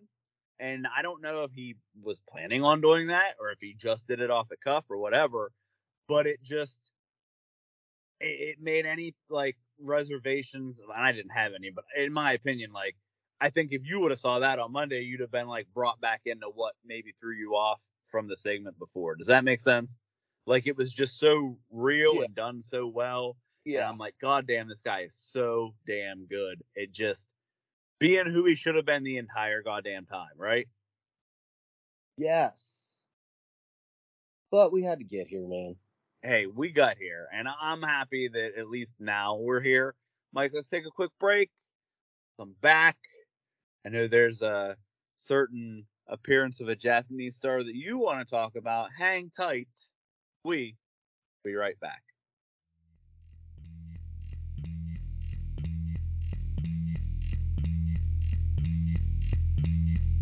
[0.60, 4.08] And I don't know if he was planning on doing that or if he just
[4.08, 5.52] did it off the cuff or whatever.
[6.08, 6.80] but it just
[8.20, 10.80] it, it made any like reservations.
[10.80, 12.96] And I didn't have any, but in my opinion, like
[13.42, 16.00] I think if you would have saw that on Monday, you'd have been like brought
[16.02, 19.16] back into what maybe threw you off from the segment before.
[19.16, 19.98] Does that make sense?
[20.46, 22.24] Like it was just so real Yeah.
[22.26, 23.38] and done so well.
[23.66, 26.62] And I'm like, God damn, this guy is so damn good.
[26.76, 27.34] It just
[28.00, 30.68] being who he should have been the entire goddamn time, right?
[32.18, 32.92] Yes.
[34.52, 35.76] But we had to get here, man.
[36.22, 39.96] Hey, we got here, and I'm happy that at least now we're here.
[40.34, 41.50] Mike, let's take a quick break.
[42.38, 42.98] Come back.
[43.86, 44.76] I know there's a
[45.18, 48.90] certain appearance of a Japanese star that you want to talk about.
[48.98, 49.68] Hang tight.
[50.44, 50.76] We
[51.44, 52.02] will be right back.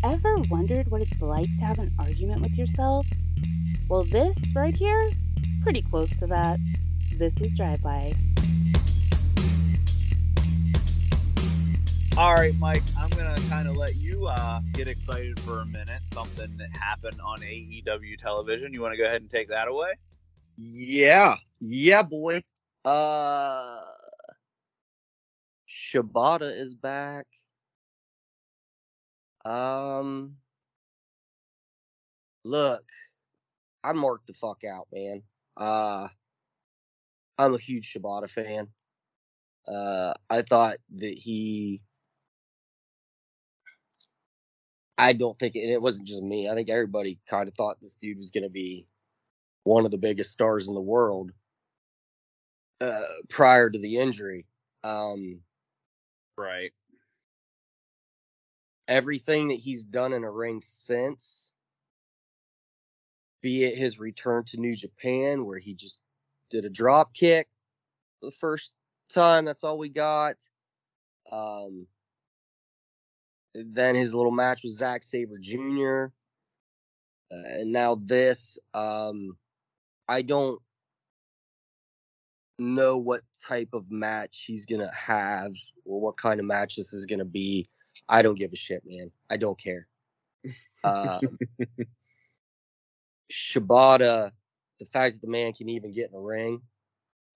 [0.02, 3.06] Ever wondered what it's like to have an argument with yourself?
[3.88, 5.10] Well, this right here,
[5.62, 6.58] pretty close to that.
[7.18, 8.14] This is Drive By.
[12.16, 16.00] All right, Mike, I'm gonna kind of let you uh, get excited for a minute.
[16.12, 18.72] Something that happened on AEW television.
[18.72, 19.94] You want to go ahead and take that away?
[20.56, 21.34] Yeah.
[21.60, 22.44] Yeah, boy.
[22.84, 23.80] Uh
[25.68, 27.26] Shibata is back.
[29.44, 30.36] Um
[32.44, 32.84] Look,
[33.82, 35.22] I marked the fuck out, man.
[35.56, 36.06] Uh
[37.38, 38.68] I'm a huge Shibata fan.
[39.66, 41.80] Uh I thought that he
[44.96, 46.48] I don't think and it wasn't just me.
[46.48, 48.86] I think everybody kind of thought this dude was going to be
[49.64, 51.32] one of the biggest stars in the world
[52.80, 54.46] uh, prior to the injury.
[54.84, 55.40] Um,
[56.36, 56.72] Right.
[58.88, 61.52] everything that he's done in a ring since,
[63.40, 66.02] be it his return to New Japan, where he just
[66.50, 67.48] did a drop kick
[68.20, 68.72] for the first
[69.08, 70.36] time, that's all we got.
[71.30, 71.86] Um,
[73.54, 76.06] then his little match with Zack Sabre Jr.
[77.32, 78.58] Uh, and now this.
[78.72, 79.36] Um,
[80.08, 80.60] I don't
[82.58, 85.52] know what type of match he's gonna have
[85.84, 87.66] or what kind of match this is gonna be.
[88.08, 89.10] I don't give a shit, man.
[89.30, 89.86] I don't care.
[90.84, 91.38] Um,
[93.32, 94.32] Shibata,
[94.78, 96.60] the fact that the man can even get in a ring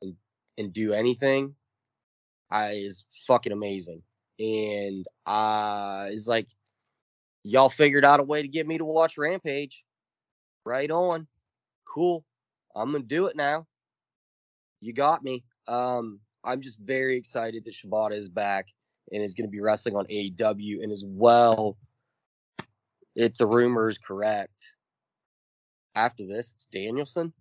[0.02, 0.16] and,
[0.58, 1.54] and do anything,
[2.50, 4.02] I is fucking amazing.
[4.38, 6.48] And uh is like
[7.42, 9.84] y'all figured out a way to get me to watch Rampage.
[10.64, 11.26] Right on.
[11.86, 12.24] Cool.
[12.74, 13.66] I'm gonna do it now.
[14.80, 15.44] You got me.
[15.66, 18.68] Um, I'm just very excited that Shibata is back
[19.10, 21.76] and is gonna be wrestling on AEW and as well
[23.16, 24.72] if the rumor is correct.
[25.94, 27.32] After this, it's Danielson.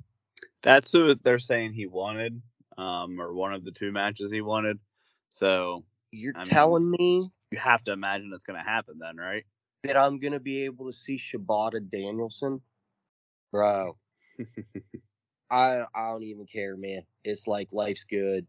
[0.64, 2.42] That's who they're saying he wanted,
[2.78, 4.80] um, or one of the two matches he wanted.
[5.30, 9.44] So You're I mean- telling me you have to imagine it's gonna happen then, right?
[9.84, 12.62] that I'm gonna be able to see Shibata Danielson,
[13.52, 13.98] bro.
[15.50, 17.04] I I don't even care, man.
[17.24, 18.46] It's like life's good,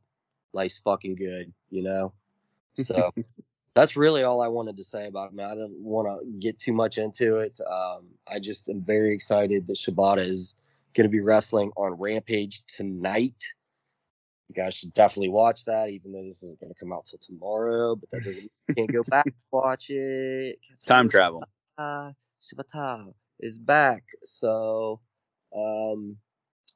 [0.52, 2.12] life's fucking good, you know.
[2.74, 3.12] So
[3.74, 5.40] that's really all I wanted to say about it.
[5.40, 7.60] I don't want to get too much into it.
[7.60, 10.54] Um, I just am very excited that Shibata is
[10.94, 13.52] gonna be wrestling on Rampage tonight.
[14.48, 17.96] You guys should definitely watch that, even though this isn't gonna come out till tomorrow.
[17.96, 20.58] But that doesn't you can't go back watch it.
[20.86, 21.44] Time travel.
[21.76, 24.04] uh, Shibata is back.
[24.24, 25.00] So,
[25.54, 26.16] um,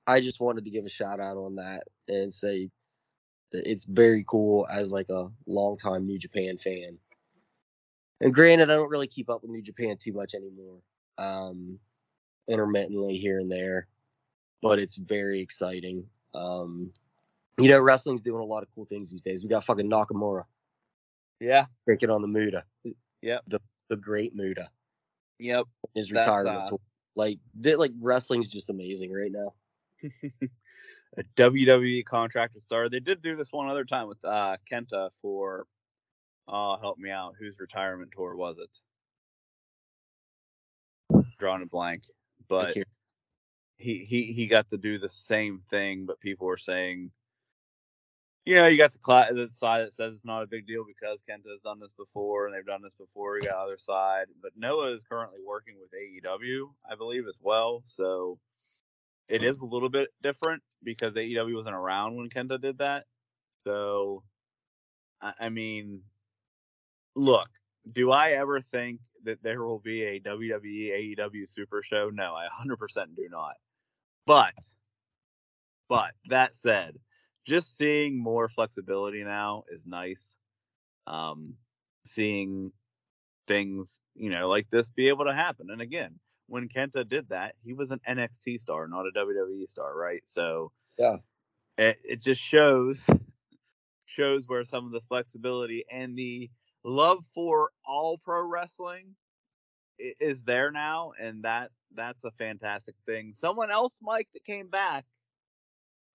[0.07, 2.71] I just wanted to give a shout out on that and say
[3.53, 6.99] that it's very cool as like a longtime New Japan fan.
[8.21, 10.79] And granted, I don't really keep up with New Japan too much anymore.
[11.19, 11.79] Um,
[12.49, 13.87] intermittently here and there,
[14.61, 16.05] but it's very exciting.
[16.35, 16.93] Um,
[17.59, 19.43] you know, wrestling's doing a lot of cool things these days.
[19.43, 20.45] We got fucking Nakamura
[21.41, 21.67] Yeah.
[21.89, 22.65] taking on the Muta,
[23.23, 23.43] Yep.
[23.47, 24.71] the the great Muta.
[25.39, 25.67] Yep.
[25.95, 26.81] his That's, retirement uh, tour.
[27.15, 29.53] Like, th- like wrestling's just amazing right now.
[31.19, 32.89] a WWE contracted star.
[32.89, 35.67] They did do this one other time with uh, Kenta for.
[36.49, 37.35] Oh, help me out.
[37.39, 38.71] Whose retirement tour was it?
[41.39, 42.05] Drawing a blank,
[42.49, 42.75] but
[43.77, 47.11] he he he got to do the same thing, but people were saying,
[48.45, 50.85] you know, you got the, cla- the side that says it's not a big deal
[50.87, 53.37] because Kenta has done this before and they've done this before.
[53.37, 57.83] You got other side, but Noah is currently working with AEW, I believe, as well.
[57.87, 58.39] So
[59.29, 63.07] it is a little bit different because AEW wasn't around when Kenta did that.
[63.65, 64.25] So,
[65.23, 66.03] I, I mean,
[67.15, 67.49] look,
[67.93, 72.11] do I ever think that there will be a WWE AEW Super Show?
[72.13, 73.55] No, I 100% do not.
[74.27, 74.55] But
[75.89, 76.97] But that said,
[77.45, 80.37] just seeing more flexibility now is nice.
[81.07, 81.55] Um,
[82.05, 82.73] seeing
[83.49, 85.69] things, you know, like this be able to happen.
[85.71, 89.97] And again, when Kenta did that, he was an NXT star, not a WWE star,
[89.97, 90.23] right?
[90.25, 91.17] So Yeah.
[91.79, 93.09] it, it just shows
[94.07, 96.51] shows where some of the flexibility and the
[96.85, 99.15] love for all pro wrestling
[99.99, 103.33] is there now, and that that's a fantastic thing.
[103.33, 105.05] Someone else, Mike, that came back,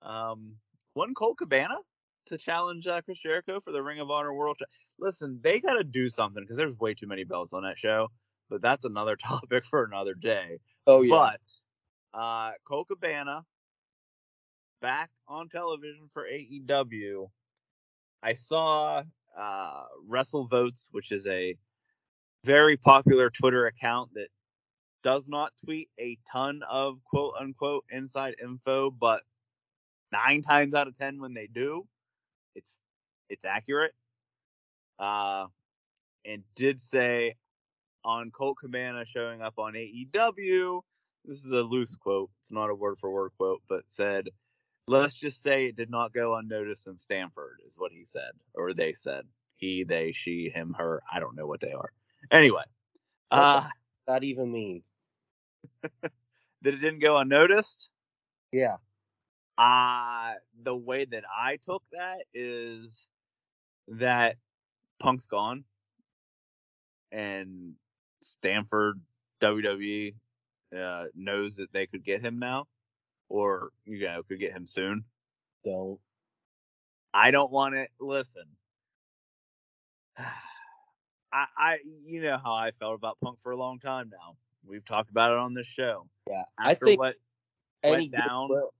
[0.01, 0.55] um,
[0.97, 1.75] one Colt Cabana
[2.25, 4.57] to challenge uh, Chris Jericho for the Ring of Honor World.
[4.99, 8.07] Listen, they got to do something because there's way too many belts on that show.
[8.49, 10.59] But that's another topic for another day.
[10.87, 11.33] Oh yeah.
[12.13, 13.43] But uh, Colt Cabana
[14.81, 17.29] back on television for AEW.
[18.23, 19.03] I saw
[19.39, 21.55] uh, Wrestle Votes, which is a
[22.43, 24.29] very popular Twitter account that
[25.03, 29.21] does not tweet a ton of quote unquote inside info, but
[30.11, 31.87] nine times out of ten when they do,
[32.55, 32.71] it's
[33.29, 33.93] it's accurate.
[34.99, 35.45] Uh,
[36.25, 37.35] and did say
[38.03, 40.81] on Colt Cabana showing up on AEW.
[41.25, 42.29] This is a loose quote.
[42.43, 44.29] It's not a word for word quote, but said,
[44.87, 48.73] let's just say it did not go unnoticed in Stamford, is what he said, or
[48.73, 49.23] they said.
[49.57, 51.01] He, they, she, him, her.
[51.11, 51.91] I don't know what they are.
[52.31, 52.61] Anyway,
[53.29, 53.63] What uh,
[54.05, 54.83] that even mean?
[56.01, 56.11] that
[56.63, 57.89] it didn't go unnoticed.
[58.51, 58.77] Yeah.
[59.57, 63.07] Uh, the way that I took that is
[63.87, 64.35] that
[64.99, 65.63] Punk's gone
[67.11, 67.73] and
[68.21, 69.01] Stamford
[69.41, 70.15] WWE
[70.77, 72.67] uh, knows that they could get him now
[73.29, 75.05] or, you know, could get him soon.
[75.63, 75.99] Don't.
[77.13, 77.89] I don't want it.
[77.99, 78.43] Listen,
[80.17, 84.35] I, I, you know how I felt about Punk for a long time now.
[84.65, 86.07] We've talked about it on this show.
[86.29, 86.43] Yeah.
[86.57, 87.15] I After think what
[87.83, 88.47] any went down.
[88.47, 88.73] goodwill,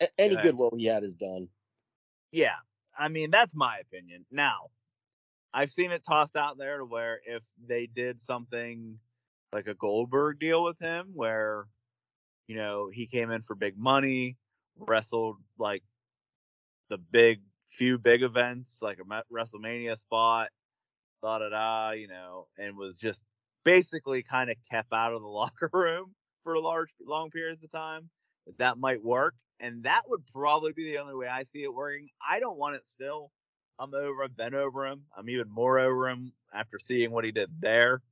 [0.00, 0.46] a- any ahead.
[0.46, 1.48] goodwill he had is done.
[2.32, 2.56] Yeah,
[2.98, 4.26] I mean that's my opinion.
[4.30, 4.70] Now,
[5.52, 8.98] I've seen it tossed out there to where if they did something
[9.52, 11.66] like a Goldberg deal with him, where
[12.46, 14.36] you know he came in for big money,
[14.76, 15.82] wrestled like
[16.90, 20.48] the big few big events, like a WrestleMania spot,
[21.22, 23.22] da da da, you know, and was just
[23.64, 28.08] basically kind of kept out of the locker room for large long periods of time.
[28.46, 31.74] That that might work, and that would probably be the only way I see it
[31.74, 32.08] working.
[32.26, 33.30] I don't want it still.
[33.78, 34.24] I'm over.
[34.24, 35.02] I've been over him.
[35.16, 38.02] I'm even more over him after seeing what he did there.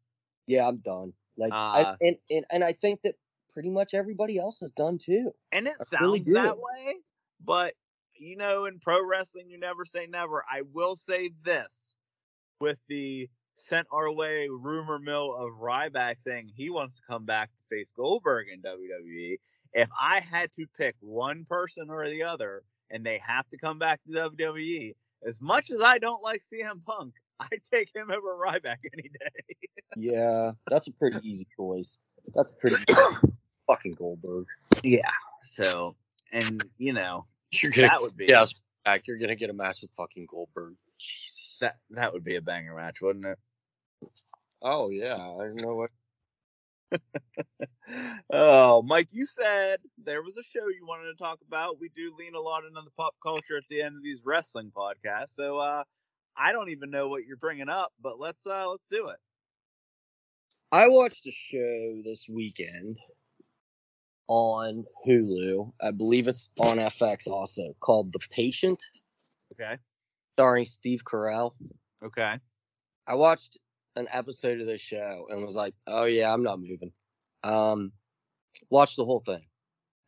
[0.46, 1.12] Yeah, I'm done.
[1.36, 3.16] Like, Uh, I, and, and and I think that
[3.52, 5.32] pretty much everybody else is done too.
[5.52, 6.96] And it I sounds really that way,
[7.44, 7.74] but
[8.14, 10.44] you know, in pro wrestling, you never say never.
[10.50, 11.92] I will say this
[12.60, 17.50] with the sent our way rumor mill of Ryback saying he wants to come back
[17.50, 19.38] to face Goldberg in WWE.
[19.76, 23.78] If I had to pick one person or the other, and they have to come
[23.78, 24.94] back to WWE,
[25.26, 29.56] as much as I don't like CM Punk, I take him over Ryback any day.
[29.98, 31.96] Yeah, that's a pretty easy choice.
[32.34, 32.76] That's pretty
[33.66, 34.46] fucking Goldberg.
[34.82, 35.08] Yeah.
[35.42, 35.96] So,
[36.30, 39.06] and you know, You're that would be yes, back.
[39.06, 40.74] You're gonna get a match with fucking Goldberg.
[40.98, 41.58] Jesus.
[41.60, 43.38] that that would be a banger match, wouldn't it?
[44.60, 45.90] Oh yeah, I don't know what.
[48.32, 51.80] oh, Mike, you said there was a show you wanted to talk about.
[51.80, 54.72] We do lean a lot into the pop culture at the end of these wrestling
[54.76, 55.84] podcasts, so uh,
[56.36, 59.18] I don't even know what you're bringing up, but let's uh, let's do it.
[60.72, 62.98] I watched a show this weekend
[64.28, 65.72] on Hulu.
[65.80, 68.82] I believe it's on FX also, called The Patient,
[69.52, 69.76] Okay.
[70.34, 71.52] starring Steve Carell.
[72.04, 72.34] Okay.
[73.06, 73.58] I watched
[73.96, 76.92] an episode of this show and was like, "Oh yeah, I'm not moving."
[77.42, 77.92] Um,
[78.70, 79.44] watched the whole thing,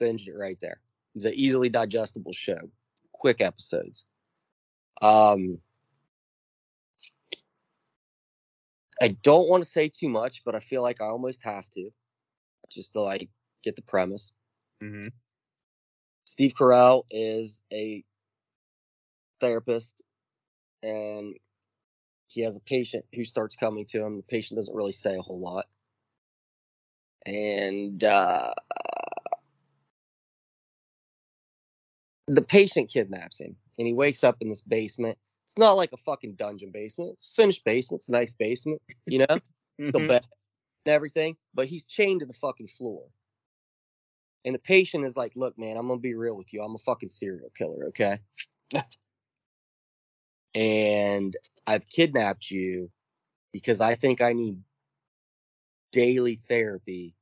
[0.00, 0.80] binged it right there.
[1.14, 2.70] It's an easily digestible show,
[3.12, 4.04] quick episodes.
[5.02, 5.58] Um,
[9.00, 11.90] I don't want to say too much, but I feel like I almost have to,
[12.70, 13.28] just to like
[13.62, 14.32] get the premise.
[14.82, 15.08] Mm-hmm.
[16.24, 18.04] Steve Carell is a
[19.40, 20.02] therapist
[20.82, 21.34] and
[22.28, 24.18] he has a patient who starts coming to him.
[24.18, 25.66] The patient doesn't really say a whole lot.
[27.26, 28.52] And uh,
[32.26, 35.18] the patient kidnaps him and he wakes up in this basement.
[35.44, 37.12] It's not like a fucking dungeon basement.
[37.14, 38.00] It's a finished basement.
[38.00, 39.38] It's a nice basement, you know,
[39.78, 40.26] the bed
[40.84, 41.36] and everything.
[41.54, 43.06] But he's chained to the fucking floor.
[44.44, 46.62] And the patient is like, look, man, I'm gonna be real with you.
[46.62, 48.18] I'm a fucking serial killer, okay?
[50.54, 51.36] and
[51.68, 52.90] I've kidnapped you
[53.52, 54.56] because I think I need
[55.92, 57.14] daily therapy.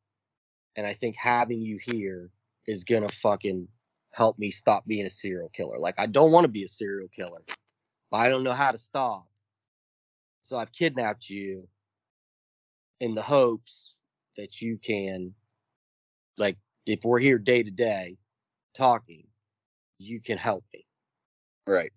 [0.77, 2.31] And I think having you here
[2.65, 3.67] is gonna fucking
[4.13, 5.81] help me stop being a serial killer.
[5.81, 7.43] Like I don't want to be a serial killer,
[8.13, 9.27] but I don't know how to stop.
[10.43, 11.67] So I've kidnapped you
[13.01, 13.95] in the hopes
[14.37, 15.35] that you can,
[16.39, 18.17] like, if we're here day to day
[18.75, 19.27] talking,
[19.99, 20.87] you can help me.
[21.67, 21.93] Right.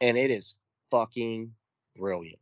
[0.00, 0.54] And it is
[0.94, 1.50] fucking
[1.96, 2.38] brilliant.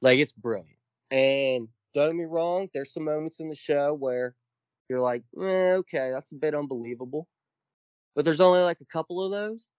[0.00, 0.78] Like it's brilliant.
[1.10, 4.34] And don't get me wrong, there's some moments in the show where
[4.88, 7.26] you're like, eh, okay, that's a bit unbelievable.
[8.14, 9.70] But there's only like a couple of those.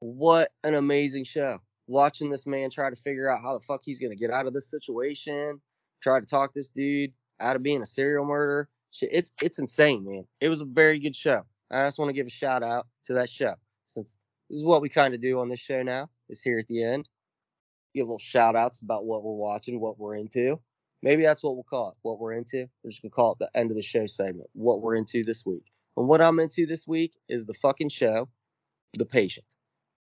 [0.00, 1.58] What an amazing show.
[1.86, 4.52] Watching this man try to figure out how the fuck he's gonna get out of
[4.52, 5.60] this situation,
[6.02, 8.68] try to talk this dude out of being a serial murderer.
[8.90, 10.24] Shit, it's it's insane, man.
[10.40, 11.42] It was a very good show.
[11.70, 13.54] I just want to give a shout out to that show
[13.84, 14.16] since
[14.50, 16.10] this is what we kind of do on this show now.
[16.28, 17.08] Is here at the end
[17.94, 20.58] give little shout outs about what we're watching, what we're into.
[21.02, 22.66] Maybe that's what we'll call it, what we're into.
[22.82, 25.46] We're just gonna call it the end of the show segment, what we're into this
[25.46, 25.64] week.
[25.96, 28.28] And what I'm into this week is the fucking show,
[28.94, 29.46] The Patient,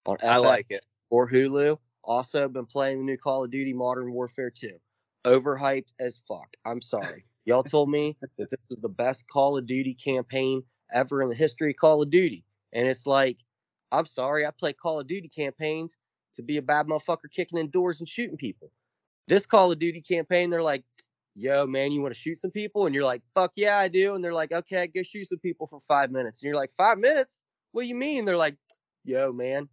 [0.06, 0.84] on I FX like it.
[1.10, 1.78] or Hulu.
[2.04, 4.70] Also been playing the new Call of Duty Modern Warfare 2.
[5.26, 6.56] Overhyped as fuck.
[6.64, 7.26] I'm sorry.
[7.46, 11.36] Y'all told me that this was the best Call of Duty campaign ever in the
[11.36, 12.44] history of Call of Duty.
[12.74, 13.38] And it's like,
[13.98, 15.98] I'm sorry, I play Call of Duty campaigns
[16.36, 18.72] to be a bad motherfucker kicking in doors and shooting people.
[19.28, 20.84] This Call of Duty campaign, they're like,
[21.36, 22.86] yo, man, you want to shoot some people?
[22.86, 24.16] And you're like, fuck yeah, I do.
[24.16, 26.42] And they're like, okay, go shoot some people for five minutes.
[26.42, 27.44] And you're like, five minutes?
[27.72, 28.26] What do you mean?
[28.26, 28.56] They're like,
[29.04, 29.68] yo, man,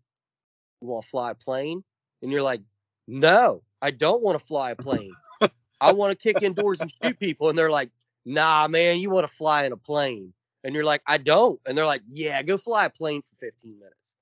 [0.81, 1.85] you want to fly a plane?
[2.23, 2.63] And you're like,
[3.07, 5.13] no, I don't want to fly a plane.
[5.81, 7.49] I want to kick in doors and shoot people.
[7.49, 7.91] And they're like,
[8.25, 10.33] nah, man, you want to fly in a plane.
[10.65, 11.61] And you're like, I don't.
[11.67, 14.17] And they're like, yeah, go fly a plane for 15 minutes.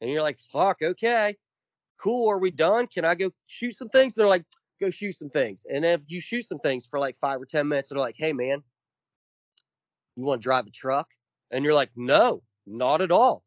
[0.00, 1.36] And you're like, fuck, okay,
[2.00, 2.30] cool.
[2.30, 2.86] Are we done?
[2.86, 4.14] Can I go shoot some things?
[4.14, 4.44] They're like,
[4.80, 5.64] go shoot some things.
[5.68, 8.32] And if you shoot some things for like five or 10 minutes, they're like, hey,
[8.32, 8.62] man,
[10.16, 11.08] you want to drive a truck?
[11.50, 13.42] And you're like, no, not at all.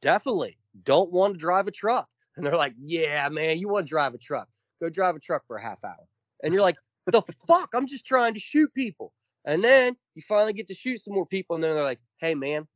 [0.00, 2.08] Definitely don't want to drive a truck.
[2.36, 4.48] And they're like, yeah, man, you want to drive a truck.
[4.80, 6.08] Go drive a truck for a half hour.
[6.42, 6.76] And you're like,
[7.06, 7.70] the fuck?
[7.74, 9.12] I'm just trying to shoot people.
[9.44, 11.56] And then you finally get to shoot some more people.
[11.56, 12.66] And then they're like, hey, man,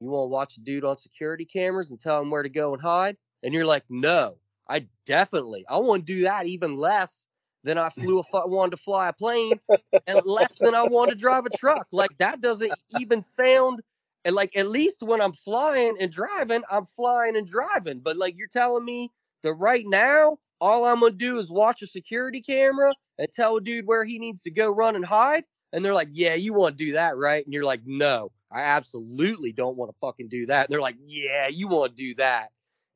[0.00, 2.72] you want to watch a dude on security cameras and tell him where to go
[2.72, 3.16] and hide?
[3.42, 4.36] And you're like, no,
[4.68, 7.26] I definitely, I want to do that even less
[7.64, 9.58] than I flew a, wanted to fly a plane
[10.06, 11.88] and less than I want to drive a truck.
[11.90, 13.80] Like that doesn't even sound
[14.24, 18.00] and like at least when I'm flying and driving, I'm flying and driving.
[18.00, 19.12] But like you're telling me
[19.42, 23.60] that right now, all I'm gonna do is watch a security camera and tell a
[23.60, 25.44] dude where he needs to go run and hide.
[25.72, 27.44] And they're like, Yeah, you want to do that, right?
[27.44, 30.66] And you're like, No, I absolutely don't want to fucking do that.
[30.66, 32.50] And they're like, Yeah, you want to do that.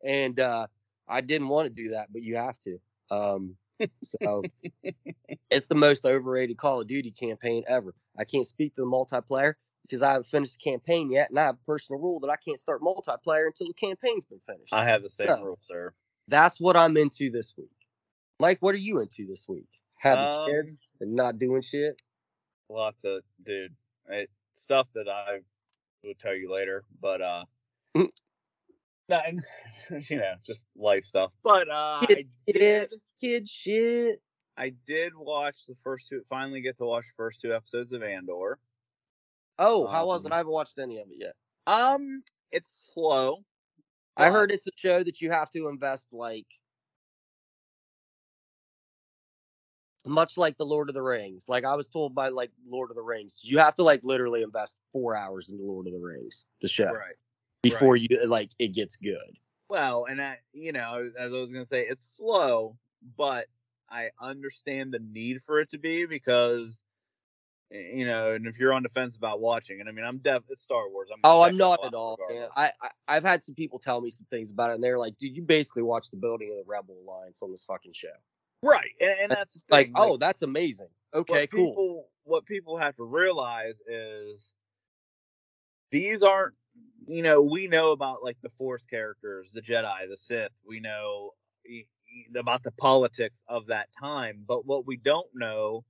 [0.05, 0.67] And uh
[1.09, 2.79] I didn't want to do that, but you have to.
[3.11, 3.57] Um
[4.05, 4.43] so
[5.51, 7.95] it's the most overrated Call of Duty campaign ever.
[8.19, 11.45] I can't speak to the multiplayer because I haven't finished the campaign yet, and I
[11.47, 14.73] have a personal rule that I can't start multiplayer until the campaign's been finished.
[14.73, 15.43] I have the same No.
[15.43, 15.93] rule, sir.
[16.29, 17.71] That's what I'm into this week.
[18.39, 19.67] Mike, what are you into this week?
[19.99, 22.01] Having Um, kids and not doing shit?
[22.71, 23.75] Lots of dude,
[24.09, 25.39] it, stuff that I
[26.05, 27.45] will tell you later, but uh,
[27.97, 28.09] Mm.
[29.09, 29.25] not,
[30.09, 31.33] you know, just life stuff.
[31.43, 34.23] But uh, Kid, I did, kid shit.
[34.57, 36.23] I did watch the first two.
[36.29, 38.59] Finally, get to watch the first two episodes of Andor.
[39.59, 40.29] Oh, how was it?
[40.29, 41.35] Um, I haven't watched any of it yet.
[41.67, 43.39] Um, it's slow.
[44.17, 46.47] I heard it's a show that you have to invest like
[50.07, 51.47] much like the Lord of the Rings.
[51.49, 54.43] Like I was told by like Lord of the Rings, you have to like literally
[54.43, 57.17] invest four hours into Lord of the Rings, the show, right.
[57.63, 59.39] before you like it gets good.
[59.69, 62.77] Well, and I, you know, as I was gonna say, it's slow,
[63.17, 63.47] but
[63.91, 66.83] I understand the need for it to be because,
[67.71, 70.63] you know, and if you're on defense about watching, and I mean, I'm def, it's
[70.63, 71.09] Star Wars.
[71.13, 72.19] I'm Oh, I'm not at all.
[72.57, 75.19] I, I I've had some people tell me some things about it, and they're like,
[75.19, 78.09] "Dude, you basically watch the building of the Rebel Alliance on this fucking show."
[78.63, 80.89] Right, and, and that's Like, thing, oh, that's amazing.
[81.15, 81.77] Okay, what cool.
[81.77, 84.53] People, what people have to realize is
[85.91, 86.55] these aren't,
[87.07, 90.53] you know, we know about like the Force characters, the Jedi, the Sith.
[90.67, 91.33] We know
[92.37, 95.85] about the politics of that time, but what we don't know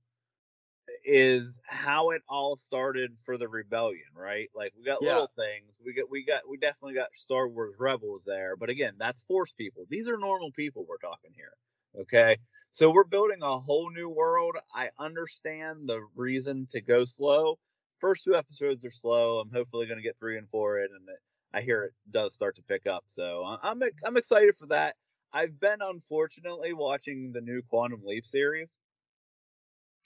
[1.05, 4.49] is how it all started for the rebellion, right?
[4.55, 5.07] Like we got Yeah.
[5.07, 5.79] little things.
[5.83, 9.53] We got we got we definitely got Star Wars rebels there, but again, that's force
[9.53, 9.85] people.
[9.89, 11.53] These are normal people we're talking here.
[11.99, 12.37] Okay?
[12.71, 14.55] So we're building a whole new world.
[14.73, 17.59] I understand the reason to go slow.
[17.99, 19.39] First two episodes are slow.
[19.39, 21.19] I'm hopefully going to get 3 and 4 in and it,
[21.53, 23.03] I hear it does start to pick up.
[23.07, 24.95] So I'm I'm excited for that.
[25.33, 28.75] I've been unfortunately watching the new Quantum Leap series.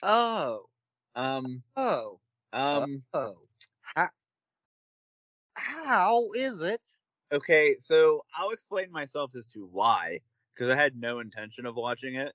[0.02, 0.70] Oh,
[1.14, 2.20] Um oh,
[2.52, 3.04] Um.
[3.12, 3.48] Oh,
[3.80, 4.10] how,
[5.56, 6.96] how is it?
[7.32, 10.20] Okay, so I'll explain myself as to why,
[10.54, 12.34] because I had no intention of watching it,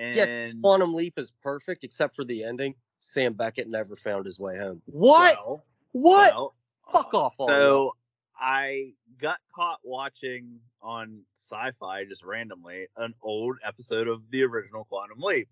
[0.00, 2.74] Yeah, Quantum Leap is perfect except for the ending.
[3.00, 4.82] Sam Beckett never found his way home.
[4.86, 5.36] What?
[5.36, 6.34] well, what?
[6.34, 6.54] well,
[6.90, 7.36] Fuck off!
[7.38, 7.96] All So
[8.38, 15.20] I got caught watching on Sci-Fi just randomly an old episode of the original Quantum
[15.20, 15.48] Leap,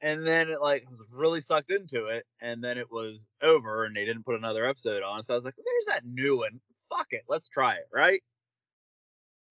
[0.00, 3.96] and then it like was really sucked into it, and then it was over, and
[3.96, 5.22] they didn't put another episode on.
[5.22, 6.60] So I was like, "There's that new one.
[6.90, 8.22] Fuck it, let's try it." Right.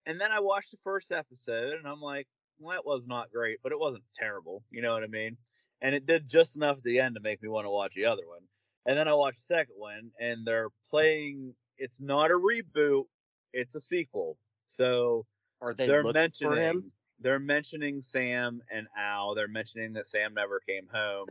[0.06, 2.28] And then I watched the first episode, and I'm like,
[2.62, 5.38] "Well, that was not great, but it wasn't terrible." You know what I mean?
[5.82, 8.06] And it did just enough at the end to make me want to watch the
[8.06, 8.42] other one.
[8.86, 11.56] And then I watched the second one, and they're playing.
[11.78, 13.06] It's not a reboot;
[13.54, 14.38] it's a sequel.
[14.68, 15.26] So
[15.62, 16.92] Are they they're mentioning for him?
[17.20, 19.36] they're mentioning Sam and Al.
[19.36, 21.28] They're mentioning that Sam never came home.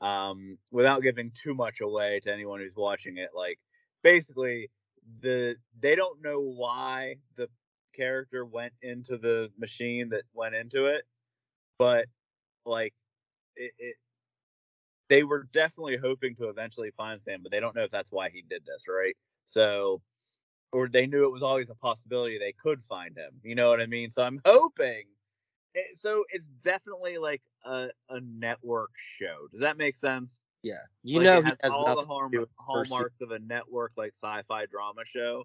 [0.00, 3.58] Um, without giving too much away to anyone who's watching it, like
[4.02, 4.70] basically
[5.20, 7.48] the they don't know why the
[7.98, 11.04] character went into the machine that went into it,
[11.78, 12.06] but
[12.66, 12.94] like
[13.56, 13.96] it, it
[15.08, 18.30] they were definitely hoping to eventually find Sam, but they don't know if that's why
[18.30, 19.16] he did this, right?
[19.46, 20.02] So,
[20.72, 23.40] or they knew it was always a possibility they could find him.
[23.44, 24.10] You know what I mean?
[24.10, 25.04] So I'm hoping.
[25.74, 29.48] it- So it's definitely like a a network show.
[29.52, 30.40] Does that make sense?
[30.62, 33.20] Yeah, you Like, know it has all the harm, to do with the first hallmarks
[33.20, 35.44] of a network like sci-fi drama show.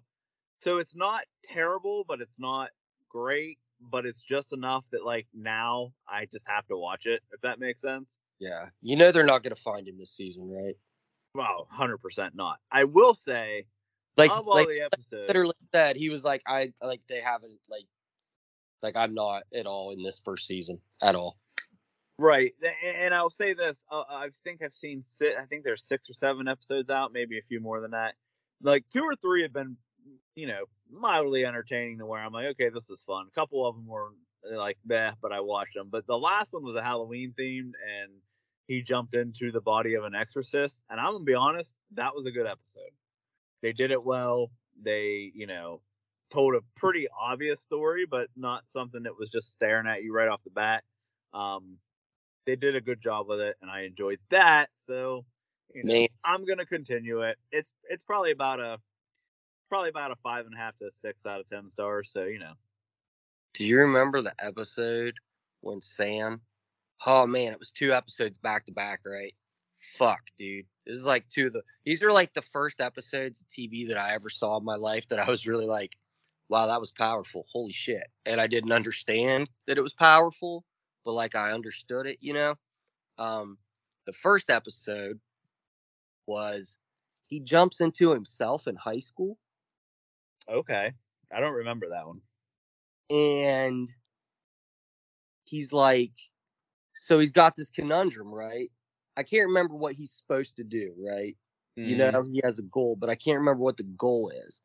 [0.64, 2.70] So it's not terrible, but it's not
[3.10, 3.58] great.
[3.80, 7.20] But it's just enough that like now I just have to watch it.
[7.32, 8.16] If that makes sense.
[8.40, 10.74] Yeah, you know they're not going to find him this season, right?
[11.34, 12.60] Wow, hundred percent not.
[12.72, 13.66] I will say,
[14.16, 17.58] Like, of all like the episodes, literally said, he was like, I like they haven't
[17.68, 17.84] like,
[18.82, 21.36] like I'm not at all in this first season at all.
[22.18, 22.54] Right,
[23.02, 25.36] and I'll say this: uh, I think I've seen six.
[25.36, 28.14] I think there's six or seven episodes out, maybe a few more than that.
[28.62, 29.76] Like two or three have been,
[30.34, 33.26] you know, mildly entertaining to where I'm like, okay, this is fun.
[33.28, 34.10] A couple of them were
[34.50, 35.88] uh, like, bah, but I watched them.
[35.90, 38.12] But the last one was a Halloween themed, and
[38.66, 42.26] he jumped into the body of an exorcist, and I'm gonna be honest, that was
[42.26, 42.92] a good episode.
[43.62, 44.50] They did it well.
[44.82, 45.80] They, you know,
[46.30, 50.28] told a pretty obvious story, but not something that was just staring at you right
[50.28, 50.82] off the bat.
[51.32, 51.78] Um,
[52.46, 54.70] they did a good job with it, and I enjoyed that.
[54.76, 55.24] So,
[55.74, 57.38] you know, I'm gonna continue it.
[57.52, 58.78] It's it's probably about a
[59.68, 62.10] probably about a five and a half to six out of ten stars.
[62.12, 62.52] So you know,
[63.54, 65.14] Do you remember the episode
[65.60, 66.40] when Sam?
[67.06, 69.34] Oh man, it was two episodes back to back, right?
[69.78, 70.66] Fuck, dude.
[70.86, 71.62] This is like two of the.
[71.84, 75.06] These are like the first episodes of TV that I ever saw in my life
[75.08, 75.96] that I was really like,
[76.48, 77.44] wow, that was powerful.
[77.50, 78.06] Holy shit.
[78.26, 80.64] And I didn't understand that it was powerful,
[81.04, 82.54] but like I understood it, you know?
[83.18, 83.58] Um,
[84.06, 85.20] the first episode
[86.26, 86.76] was
[87.26, 89.38] he jumps into himself in high school
[90.48, 90.92] okay,
[91.34, 92.20] I don't remember that one.
[93.10, 93.90] and
[95.44, 96.12] he's like
[96.94, 98.70] so he's got this conundrum right
[99.16, 101.36] i can't remember what he's supposed to do right
[101.76, 102.12] you Mhm.
[102.12, 104.62] know he has a goal but i can't remember what the goal is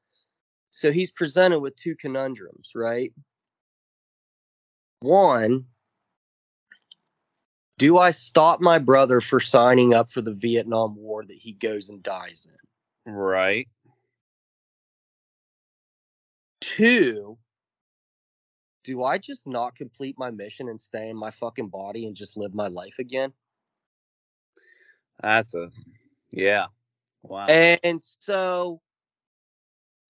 [0.71, 3.13] so he's presented with two conundrums right
[5.01, 5.65] one
[7.77, 11.89] do i stop my brother for signing up for the vietnam war that he goes
[11.89, 12.47] and dies
[13.05, 13.67] in right.
[16.62, 17.38] Two,
[18.84, 22.38] do I just not complete my mission and stay in my fucking body and just
[22.38, 23.34] live my life again?
[25.22, 25.70] That's a
[26.32, 26.68] yeah.
[27.24, 27.47] Wow.
[27.47, 28.82] And so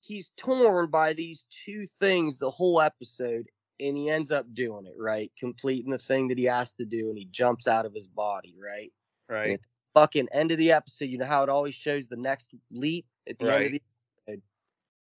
[0.01, 3.47] he's torn by these two things the whole episode,
[3.79, 5.31] and he ends up doing it, right?
[5.39, 8.55] Completing the thing that he has to do, and he jumps out of his body,
[8.61, 8.91] right?
[9.27, 9.59] right.
[9.93, 13.39] Fucking end of the episode, you know how it always shows the next leap at
[13.39, 13.98] the end of the episode?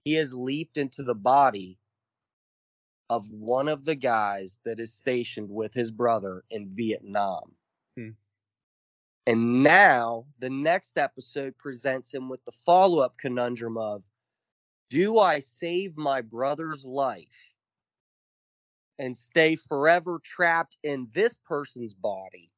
[0.05, 1.79] He has leaped into the body
[3.11, 7.55] of one of the guys that is stationed with his brother in Vietnam.
[7.97, 8.11] Hmm.
[9.27, 14.03] And now the next episode presents him with the follow up conundrum of
[14.89, 17.53] Do I save my brother's life
[18.99, 22.51] and stay forever trapped in this person's body?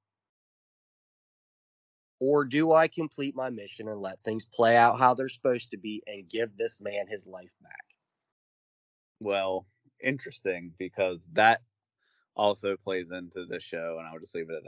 [2.24, 5.76] Or do I complete my mission and let things play out how they're supposed to
[5.76, 7.84] be and give this man his life back?
[9.18, 9.66] Well,
[10.00, 11.62] interesting because that
[12.36, 14.62] also plays into the show, and I'll just leave it at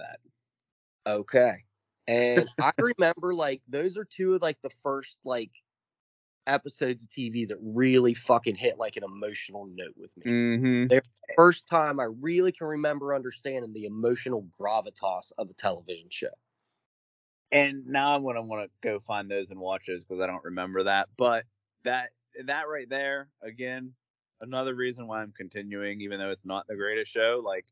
[1.04, 1.12] that.
[1.12, 1.62] Okay.
[2.08, 5.52] And I remember like those are two of like the first like
[6.48, 10.24] episodes of TV that really fucking hit like an emotional note with me.
[10.24, 10.86] Mm-hmm.
[10.88, 11.02] the
[11.36, 16.34] First time I really can remember understanding the emotional gravitas of a television show.
[17.54, 20.44] And now I'm gonna want to go find those and watch those because I don't
[20.44, 21.10] remember that.
[21.18, 21.46] But
[21.84, 22.10] that
[22.46, 23.94] that right there, again,
[24.42, 27.42] another reason why I'm continuing, even though it's not the greatest show.
[27.44, 27.66] Like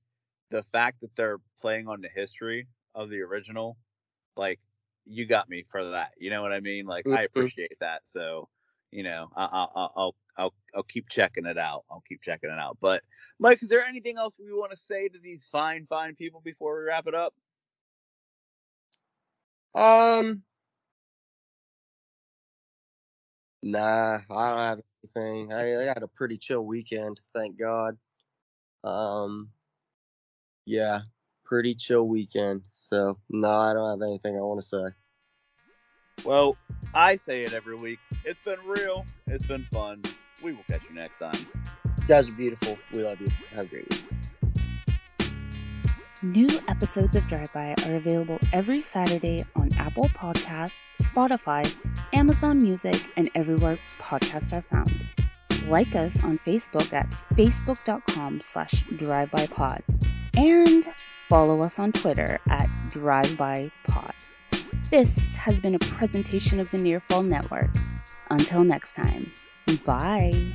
[0.51, 3.79] the fact that they're playing on the history of the original,
[4.37, 4.61] like
[5.07, 6.13] you got me for that.
[6.19, 6.87] You know what I mean?
[6.87, 7.19] Like Mhm.
[7.19, 8.03] I appreciate that.
[8.07, 8.49] So
[8.93, 11.85] you know, I, I, I'll I'll I'll I'll keep checking it out.
[11.91, 12.79] I'll keep checking it out.
[12.83, 13.03] But
[13.41, 16.79] Mike, is there anything else we want to say to these fine fine people before
[16.79, 17.35] we wrap it up?
[19.75, 20.43] Um,
[23.63, 25.53] nah, I don't have anything.
[25.53, 27.97] I, I had a pretty chill weekend, thank God.
[28.85, 29.51] Um,
[30.67, 31.01] yeah,
[31.45, 32.63] pretty chill weekend.
[32.73, 34.85] So no, I don't have anything I want to say.
[36.25, 36.57] Well,
[36.95, 37.99] I say it every week.
[38.25, 39.05] It's been real.
[39.27, 40.03] It's been fun.
[40.43, 41.47] We will catch you next time.
[41.85, 42.79] You guys are beautiful.
[42.93, 43.29] We love you.
[43.55, 44.05] Have a great week.
[46.23, 51.75] New episodes of Drive By are available every Saturday on Apple Podcast, Spotify,
[52.13, 55.05] Amazon Music, and everywhere podcasts are found.
[55.67, 59.83] Like us on Facebook at facebook.com slash drivebypod
[60.37, 60.87] and
[61.29, 64.13] follow us on Twitter at drivebypod.
[64.91, 67.71] This has been a presentation of the Nearfall Network.
[68.31, 69.33] Until next time,
[69.85, 70.53] bye.